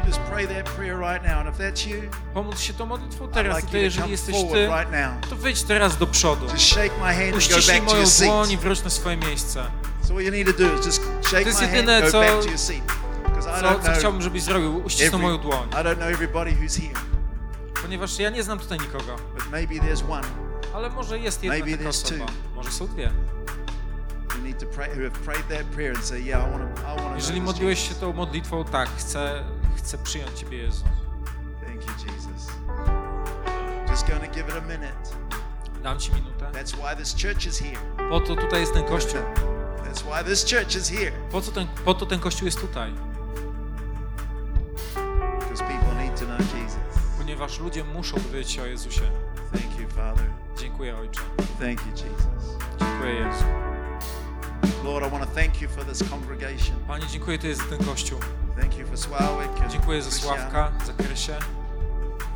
[0.02, 1.40] You just pray that prayer right now.
[1.40, 2.02] And if that's you,
[2.34, 3.58] Pomóc się tą modlitwą teraz.
[3.64, 5.30] Like jeżeli jesteś Ty, right now.
[5.30, 6.46] to wyjdź teraz do przodu.
[6.46, 9.66] Just shake my hand and go Uściśnij moją dłoń i wróć na swoje miejsce.
[10.08, 12.22] So all you need to do is just shake To jest jedyne, co-
[13.42, 14.84] Co, co chciałbym, żebyś zrobił?
[14.86, 15.70] Uścisnął moją dłoń.
[15.70, 17.00] I don't know everybody who's here,
[17.82, 19.16] Ponieważ ja nie znam tutaj nikogo.
[19.36, 20.28] but maybe there's one
[20.76, 22.26] Ale może jest jedna Maybe there's two.
[22.56, 23.12] Może są dwie.
[24.36, 26.82] who need to pray, who have prayed that prayer and say, "Yeah, I want to,
[26.82, 29.44] I want Jeżeli modliłeś się tą modlitwą, tak, chcę,
[29.76, 30.84] chcę przyjąć Ciebie, Jezu.
[31.66, 32.48] Thank you, Jesus.
[33.90, 35.32] Just to give it a minute.
[35.84, 36.52] Dam Ci minutę.
[36.54, 37.78] That's why this church is here.
[38.10, 39.22] Po to tutaj jest ten kościół.
[39.84, 41.12] That's why this church is here.
[41.32, 42.94] Po, co ten, po to ten kościół jest tutaj.
[45.40, 47.18] Because people need to know Jesus.
[47.18, 49.02] Ponieważ ludzie muszą wiedzieć o Jezusie.
[49.52, 50.26] Thank you, Father.
[50.58, 51.22] Dziękuję, Ojcze.
[51.60, 52.58] Thank you, Jesus.
[52.80, 53.46] Dziękuję, Jezu.
[54.84, 56.76] Lord, I want to thank you for this congregation.
[56.88, 58.20] Panie, dziękuję Ty za ten kościół.
[58.60, 60.12] Thank you for Sławek and Dziękuję za.
[60.12, 61.38] Sławka, za Krysię.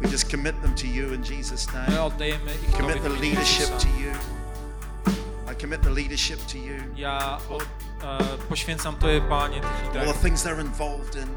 [0.01, 2.01] We just commit them to you in Jesus' My name.
[2.03, 4.11] oddajemy ich Tobie Commit the leadership to you.
[5.53, 6.75] I commit the leadership to you.
[6.95, 11.27] Ja od, e, poświęcam Tobie, Panie, tych All the liderów things they're involved in.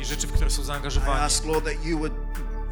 [0.00, 1.20] i rzeczy, w które są I zaangażowani.
[1.20, 2.12] ask, Lord, that you would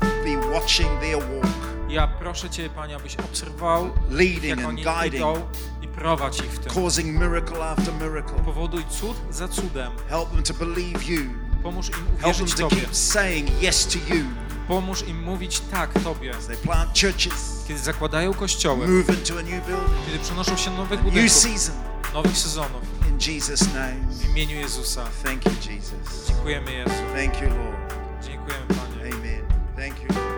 [0.00, 1.52] be watching their walk,
[1.88, 5.46] Ja proszę Cię, Panie, abyś obserwował, leading jak and oni guiding, idą
[5.77, 6.72] i prowadź ich w tym.
[6.72, 8.38] causing miracle after miracle.
[8.44, 9.92] Powoduj cud za cudem.
[10.08, 11.20] Help them to believe you.
[11.62, 12.80] Pomóż im Help them uwierzyć to Tobie.
[12.80, 14.24] keep saying yes to you
[14.68, 16.36] Pomóż im mówić tak Tobie.
[16.36, 20.70] as they plant churches, Kiedy zakładają kościoły, move into a new building, kiedy przenoszą się
[20.70, 21.74] nowych a new budynków, season.
[22.14, 22.82] nowych sezonów.
[23.08, 23.94] In Jesus' name.
[24.10, 25.04] W imieniu Jezusa.
[25.24, 26.26] Thank you, Jesus.
[26.28, 26.90] Dziękujemy Jezu.
[27.16, 27.94] Thank you, Lord.
[28.26, 29.12] Dziękujemy Panie.
[29.14, 29.42] Amen.
[29.76, 30.08] Thank you.
[30.08, 30.28] Lord.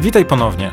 [0.00, 0.72] Witaj ponownie.